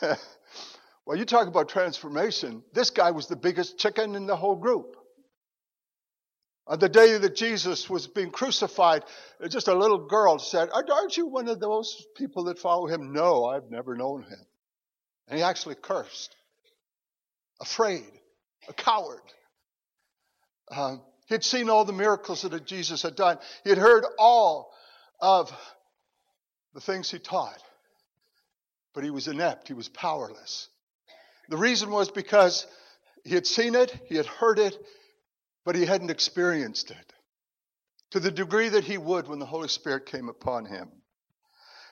well, 1.06 1.16
you 1.16 1.24
talk 1.24 1.48
about 1.48 1.68
transformation. 1.68 2.62
This 2.72 2.90
guy 2.90 3.10
was 3.10 3.26
the 3.26 3.36
biggest 3.36 3.78
chicken 3.78 4.14
in 4.14 4.26
the 4.26 4.36
whole 4.36 4.56
group. 4.56 4.95
On 6.68 6.78
the 6.78 6.88
day 6.88 7.16
that 7.16 7.36
Jesus 7.36 7.88
was 7.88 8.08
being 8.08 8.30
crucified, 8.30 9.04
just 9.48 9.68
a 9.68 9.74
little 9.74 10.06
girl 10.06 10.38
said, 10.38 10.68
Aren't 10.72 11.16
you 11.16 11.26
one 11.26 11.48
of 11.48 11.60
those 11.60 12.04
people 12.16 12.44
that 12.44 12.58
follow 12.58 12.86
him? 12.86 13.12
No, 13.12 13.44
I've 13.44 13.70
never 13.70 13.94
known 13.94 14.22
him. 14.22 14.46
And 15.28 15.38
he 15.38 15.44
actually 15.44 15.76
cursed, 15.76 16.34
afraid, 17.60 18.04
a 18.68 18.72
coward. 18.72 19.22
Um, 20.70 21.02
he 21.26 21.34
had 21.34 21.44
seen 21.44 21.70
all 21.70 21.84
the 21.84 21.92
miracles 21.92 22.42
that 22.42 22.66
Jesus 22.66 23.02
had 23.02 23.14
done. 23.14 23.38
He 23.62 23.70
had 23.70 23.78
heard 23.78 24.04
all 24.18 24.72
of 25.20 25.52
the 26.74 26.80
things 26.80 27.10
he 27.10 27.18
taught. 27.18 27.62
But 28.92 29.04
he 29.04 29.10
was 29.10 29.28
inept, 29.28 29.68
he 29.68 29.74
was 29.74 29.88
powerless. 29.88 30.68
The 31.48 31.56
reason 31.56 31.90
was 31.90 32.10
because 32.10 32.66
he 33.24 33.34
had 33.34 33.46
seen 33.46 33.74
it, 33.74 33.96
he 34.08 34.16
had 34.16 34.26
heard 34.26 34.58
it, 34.58 34.76
but 35.66 35.74
he 35.74 35.84
hadn't 35.84 36.10
experienced 36.10 36.90
it 36.92 37.12
to 38.12 38.20
the 38.20 38.30
degree 38.30 38.68
that 38.68 38.84
he 38.84 38.96
would 38.96 39.26
when 39.26 39.40
the 39.40 39.46
Holy 39.46 39.66
Spirit 39.68 40.06
came 40.06 40.28
upon 40.28 40.64
him. 40.64 40.88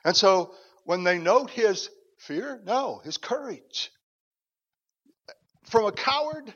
And 0.05 0.17
so 0.17 0.55
when 0.85 1.03
they 1.03 1.19
note 1.19 1.51
his 1.51 1.91
fear, 2.19 2.63
no, 2.65 3.01
his 3.05 3.19
courage, 3.19 3.91
from 5.65 5.87
a 5.87 5.93
coward 5.93 6.55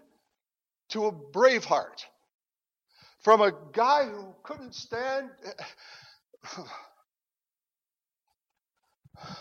to 0.90 1.06
a 1.06 1.12
brave 1.12 1.64
heart, 1.64 2.06
from 3.24 3.40
a 3.40 3.52
guy 3.72 4.04
who 4.04 4.32
couldn't 4.44 4.76
stand 4.76 5.28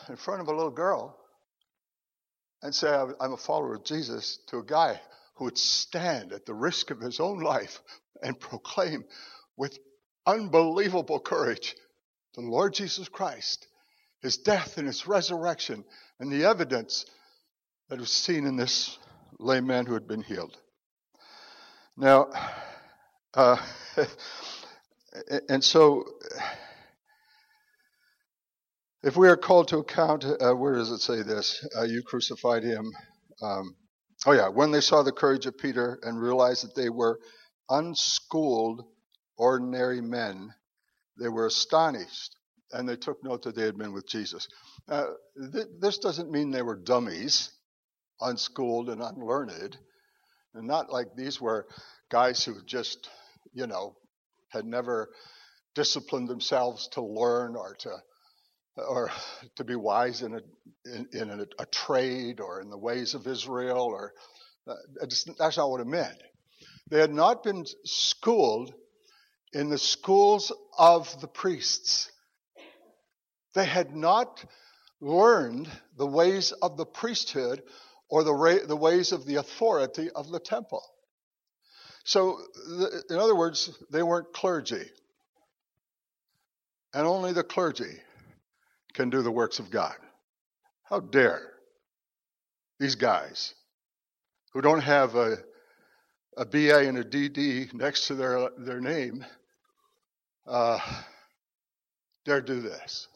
in 0.10 0.16
front 0.16 0.42
of 0.42 0.48
a 0.48 0.52
little 0.52 0.72
girl 0.72 1.16
and 2.64 2.74
say, 2.74 2.90
I'm 2.90 3.34
a 3.34 3.38
follower 3.38 3.76
of 3.76 3.84
Jesus, 3.84 4.40
to 4.48 4.58
a 4.58 4.64
guy 4.64 5.00
who 5.38 5.46
would 5.46 5.58
stand 5.58 6.34
at 6.34 6.46
the 6.46 6.54
risk 6.54 6.92
of 6.92 7.00
his 7.00 7.20
own 7.20 7.40
life 7.40 7.80
and 8.22 8.40
proclaim 8.40 9.06
with 9.56 9.78
unbelievable 10.26 11.20
courage 11.20 11.76
the 12.36 12.42
Lord 12.42 12.74
Jesus 12.74 13.10
Christ, 13.10 13.68
his 14.22 14.38
death 14.38 14.78
and 14.78 14.86
his 14.86 15.08
resurrection, 15.08 15.84
and 16.20 16.32
the 16.32 16.46
evidence 16.46 17.06
that 17.90 18.00
was 18.00 18.12
seen 18.12 18.46
in 18.46 18.56
this 18.56 18.98
lame 19.40 19.66
man 19.66 19.88
who 19.88 19.94
had 19.94 20.08
been 20.08 20.22
healed. 20.22 20.56
Now, 21.98 22.30
uh, 23.34 23.58
and 25.50 25.64
so, 25.64 26.06
if 29.04 29.18
we 29.18 29.28
are 29.30 29.38
called 29.38 29.70
to 29.70 29.80
account, 29.80 30.26
uh, 30.26 30.54
where 30.54 30.76
does 30.76 30.92
it 30.92 31.00
say 31.00 31.24
this? 31.24 31.68
Uh, 31.76 31.84
you 31.84 32.04
crucified 32.04 32.64
him. 32.64 32.92
Um, 33.42 33.76
Oh, 34.26 34.32
yeah. 34.34 34.50
When 34.50 34.72
they 34.72 34.82
saw 34.82 35.04
the 35.04 35.12
courage 35.12 35.46
of 35.46 35.58
Peter 35.58 36.00
and 36.04 36.20
realized 36.22 36.64
that 36.66 36.76
they 36.76 36.90
were 36.90 37.20
unschooled, 37.70 38.84
ordinary 39.38 40.02
men, 40.02 40.54
they 41.20 41.30
were 41.30 41.48
astonished 41.48 42.36
and 42.72 42.88
they 42.88 42.96
took 42.96 43.24
note 43.24 43.44
that 43.44 43.56
they 43.56 43.64
had 43.66 43.78
been 43.78 43.94
with 43.94 44.08
Jesus. 44.08 44.48
Uh, 44.90 45.06
th- 45.54 45.68
this 45.80 46.00
doesn't 46.00 46.32
mean 46.32 46.52
they 46.52 46.62
were 46.62 46.76
dummies, 46.78 47.52
unschooled 48.22 48.90
and 48.90 49.02
unlearned, 49.02 49.78
and 50.56 50.68
not 50.68 50.92
like 50.92 51.08
these 51.16 51.42
were 51.42 51.68
guys 52.12 52.44
who 52.44 52.56
just, 52.66 53.10
you 53.54 53.68
know, 53.68 53.96
had 54.50 54.66
never 54.66 55.10
disciplined 55.76 56.30
themselves 56.30 56.90
to 56.90 57.02
learn 57.02 57.56
or 57.56 57.76
to 57.80 57.92
or 58.78 59.12
to 59.56 59.64
be 59.64 59.76
wise 59.76 60.22
in 60.22 60.36
a 60.36 60.42
in, 60.86 61.08
in 61.14 61.30
a, 61.30 61.46
a, 61.60 61.66
trade 61.66 62.40
or 62.40 62.62
in 62.62 62.70
the 62.70 62.78
ways 62.78 63.14
of 63.14 63.28
Israel 63.28 63.82
or 63.82 64.14
uh, 64.68 64.74
that's 65.00 65.58
not 65.58 65.70
what 65.70 65.82
it 65.82 65.88
meant. 65.88 66.18
They 66.90 67.00
had 67.00 67.14
not 67.14 67.44
been 67.44 67.66
schooled 67.84 68.74
in 69.54 69.70
the 69.70 69.78
schools 69.78 70.52
of 70.78 71.20
the 71.20 71.28
priests. 71.28 72.12
They 73.54 73.66
had 73.66 73.96
not 73.96 74.44
learned 75.02 75.70
the 75.98 76.08
ways 76.08 76.52
of 76.54 76.78
the 76.78 76.86
priesthood 76.86 77.64
or 78.10 78.24
the, 78.24 78.34
ra- 78.34 78.66
the 78.66 78.76
ways 78.76 79.12
of 79.12 79.26
the 79.26 79.36
authority 79.36 80.10
of 80.12 80.30
the 80.32 80.40
temple. 80.40 80.84
So, 82.04 82.40
the, 82.56 83.04
in 83.10 83.18
other 83.18 83.36
words, 83.36 83.78
they 83.92 84.04
weren't 84.04 84.32
clergy. 84.32 84.86
And 86.94 87.06
only 87.06 87.34
the 87.34 87.44
clergy 87.44 88.00
can 88.98 89.12
do 89.12 89.22
the 89.22 89.32
works 89.32 89.60
of 89.60 89.70
God. 89.70 89.96
How 90.84 91.00
dare 91.00 91.44
these 92.80 92.96
guys 92.96 93.54
who 94.54 94.62
don't 94.62 94.82
have 94.82 95.14
a, 95.14 95.38
a 96.36 96.46
BA 96.46 96.88
and 96.88 96.98
a 96.98 97.04
DD 97.04 97.76
next 97.76 98.08
to 98.08 98.16
their, 98.16 98.50
their 98.58 98.82
name 98.82 99.24
uh, 100.48 100.80
dare 102.26 102.42
do 102.42 102.60
this? 102.60 103.08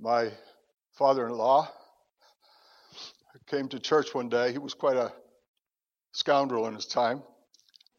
My 0.00 0.32
father 0.98 1.28
in 1.28 1.34
law 1.34 1.70
came 3.46 3.68
to 3.68 3.78
church 3.78 4.12
one 4.12 4.28
day. 4.28 4.50
He 4.50 4.58
was 4.58 4.74
quite 4.74 4.96
a 4.96 5.12
scoundrel 6.10 6.66
in 6.66 6.74
his 6.74 6.86
time. 6.86 7.22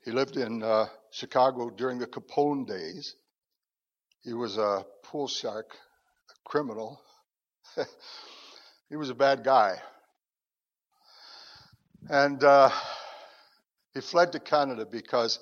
He 0.03 0.11
lived 0.11 0.35
in 0.35 0.63
uh, 0.63 0.87
Chicago 1.11 1.69
during 1.69 1.97
the 1.97 2.07
Capone 2.07 2.67
days. 2.67 3.15
He 4.21 4.33
was 4.33 4.57
a 4.57 4.85
pool 5.05 5.29
shark 5.29 5.73
criminal. 6.45 7.01
he 8.89 8.95
was 8.95 9.09
a 9.09 9.15
bad 9.15 9.43
guy. 9.43 9.75
And 12.09 12.43
uh, 12.43 12.69
he 13.93 14.01
fled 14.01 14.31
to 14.33 14.39
Canada 14.39 14.85
because 14.85 15.39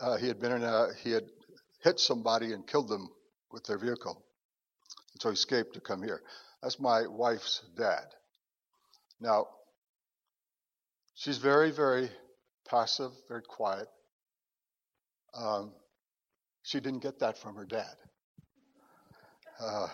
uh, 0.00 0.16
he 0.16 0.28
had 0.28 0.40
been 0.40 0.52
in 0.52 0.62
a, 0.62 0.88
he 1.02 1.10
had 1.10 1.24
hit 1.82 2.00
somebody 2.00 2.52
and 2.52 2.66
killed 2.66 2.88
them 2.88 3.08
with 3.50 3.64
their 3.64 3.78
vehicle. 3.78 4.22
And 5.12 5.22
so 5.22 5.28
he 5.30 5.34
escaped 5.34 5.74
to 5.74 5.80
come 5.80 6.02
here. 6.02 6.22
That's 6.62 6.80
my 6.80 7.06
wife's 7.06 7.62
dad. 7.76 8.04
Now, 9.20 9.46
she's 11.14 11.38
very, 11.38 11.70
very 11.70 12.10
passive, 12.68 13.12
very 13.28 13.42
quiet. 13.42 13.88
Um, 15.34 15.72
she 16.62 16.80
didn't 16.80 17.02
get 17.02 17.20
that 17.20 17.38
from 17.38 17.54
her 17.56 17.64
dad. 17.64 17.94
Uh, 19.60 19.88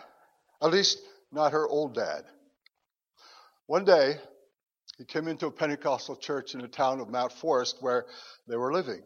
at 0.62 0.70
least, 0.70 0.98
not 1.32 1.52
her 1.52 1.66
old 1.66 1.94
dad. 1.94 2.24
One 3.66 3.84
day, 3.84 4.16
he 4.98 5.04
came 5.04 5.26
into 5.26 5.46
a 5.46 5.50
Pentecostal 5.50 6.16
church 6.16 6.54
in 6.54 6.60
the 6.60 6.68
town 6.68 7.00
of 7.00 7.08
Mount 7.08 7.32
Forest 7.32 7.78
where 7.80 8.06
they 8.46 8.56
were 8.56 8.72
living. 8.72 9.02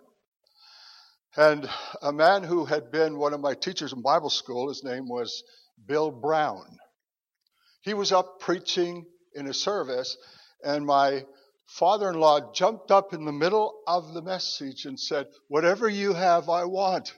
And 1.37 1.69
a 2.03 2.13
man 2.13 2.43
who 2.43 2.65
had 2.65 2.91
been 2.91 3.19
one 3.19 3.33
of 3.33 3.41
my 3.41 3.55
teachers 3.55 3.93
in 3.93 4.03
Bible 4.03 4.31
school, 4.31 4.69
his 4.69 4.85
name 4.85 5.09
was 5.09 5.43
Bill 5.87 6.11
Brown. 6.11 6.79
He 7.83 7.95
was 7.95 8.13
up 8.13 8.41
preaching 8.41 9.07
in 9.35 9.47
a 9.47 9.55
service, 9.55 10.17
and 10.65 10.85
my 10.85 11.25
father 11.67 12.11
in 12.11 12.19
law 12.19 12.53
jumped 12.53 12.91
up 12.91 13.13
in 13.13 13.25
the 13.25 13.33
middle 13.33 13.81
of 13.87 14.15
the 14.15 14.23
message 14.23 14.87
and 14.87 14.99
said, 14.99 15.27
Whatever 15.49 15.89
you 15.89 16.15
have, 16.15 16.49
I 16.49 16.65
want. 16.65 17.13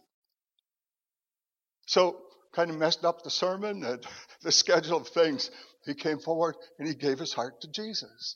So 1.86 2.20
kind 2.58 2.72
of 2.72 2.76
messed 2.76 3.04
up 3.04 3.22
the 3.22 3.30
sermon 3.30 3.84
and 3.84 4.04
the 4.42 4.50
schedule 4.50 4.96
of 4.96 5.06
things. 5.06 5.48
He 5.84 5.94
came 5.94 6.18
forward 6.18 6.56
and 6.76 6.88
he 6.88 6.94
gave 6.94 7.20
his 7.20 7.32
heart 7.32 7.60
to 7.60 7.68
Jesus. 7.70 8.34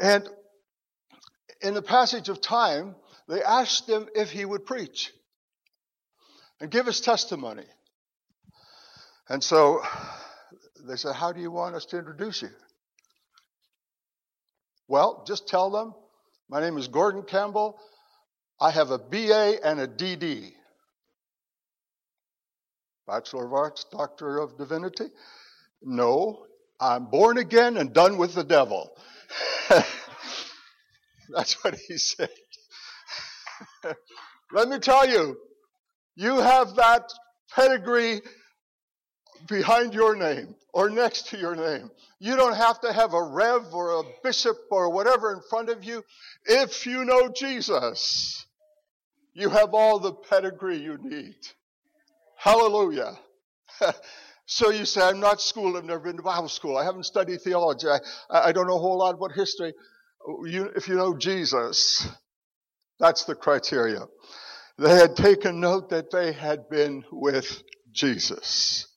And 0.00 0.28
in 1.60 1.74
the 1.74 1.82
passage 1.82 2.28
of 2.28 2.40
time, 2.40 2.94
they 3.28 3.42
asked 3.42 3.88
him 3.88 4.06
if 4.14 4.30
he 4.30 4.44
would 4.44 4.64
preach 4.64 5.12
and 6.60 6.70
give 6.70 6.86
his 6.86 7.00
testimony. 7.00 7.64
And 9.28 9.42
so 9.42 9.82
they 10.86 10.94
said, 10.94 11.16
How 11.16 11.32
do 11.32 11.40
you 11.40 11.50
want 11.50 11.74
us 11.74 11.84
to 11.86 11.98
introduce 11.98 12.42
you? 12.42 12.50
Well, 14.86 15.24
just 15.26 15.48
tell 15.48 15.70
them, 15.70 15.94
my 16.48 16.60
name 16.60 16.78
is 16.78 16.86
Gordon 16.86 17.24
Campbell. 17.24 17.76
I 18.60 18.70
have 18.70 18.92
a 18.92 18.98
BA 18.98 19.66
and 19.66 19.80
a 19.80 19.88
DD. 19.88 20.52
Bachelor 23.08 23.46
of 23.46 23.54
Arts, 23.54 23.86
Doctor 23.90 24.38
of 24.38 24.58
Divinity? 24.58 25.06
No, 25.82 26.44
I'm 26.78 27.06
born 27.06 27.38
again 27.38 27.78
and 27.78 27.94
done 27.94 28.18
with 28.18 28.34
the 28.34 28.44
devil. 28.44 28.90
That's 31.30 31.64
what 31.64 31.74
he 31.74 31.96
said. 31.96 32.28
Let 34.52 34.68
me 34.68 34.78
tell 34.78 35.08
you, 35.08 35.38
you 36.16 36.38
have 36.38 36.76
that 36.76 37.10
pedigree 37.54 38.20
behind 39.48 39.94
your 39.94 40.14
name 40.14 40.54
or 40.74 40.90
next 40.90 41.28
to 41.28 41.38
your 41.38 41.56
name. 41.56 41.90
You 42.18 42.36
don't 42.36 42.56
have 42.56 42.80
to 42.82 42.92
have 42.92 43.14
a 43.14 43.22
rev 43.22 43.72
or 43.72 44.00
a 44.00 44.02
bishop 44.22 44.56
or 44.70 44.92
whatever 44.92 45.32
in 45.32 45.40
front 45.48 45.70
of 45.70 45.82
you. 45.82 46.04
If 46.44 46.84
you 46.84 47.06
know 47.06 47.30
Jesus, 47.30 48.44
you 49.32 49.48
have 49.48 49.72
all 49.72 49.98
the 49.98 50.12
pedigree 50.12 50.78
you 50.78 50.98
need. 51.00 51.36
Hallelujah. 52.38 53.18
so 54.46 54.70
you 54.70 54.84
say, 54.84 55.02
I'm 55.02 55.20
not 55.20 55.40
schooled. 55.40 55.76
I've 55.76 55.84
never 55.84 56.00
been 56.00 56.16
to 56.16 56.22
Bible 56.22 56.48
school. 56.48 56.76
I 56.76 56.84
haven't 56.84 57.04
studied 57.04 57.42
theology. 57.42 57.88
I, 57.88 57.98
I 58.30 58.52
don't 58.52 58.66
know 58.66 58.76
a 58.76 58.80
whole 58.80 58.98
lot 58.98 59.14
about 59.14 59.32
history. 59.32 59.74
You, 60.44 60.70
if 60.76 60.88
you 60.88 60.94
know 60.96 61.16
Jesus, 61.16 62.08
that's 63.00 63.24
the 63.24 63.34
criteria. 63.34 64.00
They 64.78 64.94
had 64.94 65.16
taken 65.16 65.60
note 65.60 65.90
that 65.90 66.10
they 66.10 66.32
had 66.32 66.68
been 66.68 67.04
with 67.12 67.62
Jesus. 67.92 68.87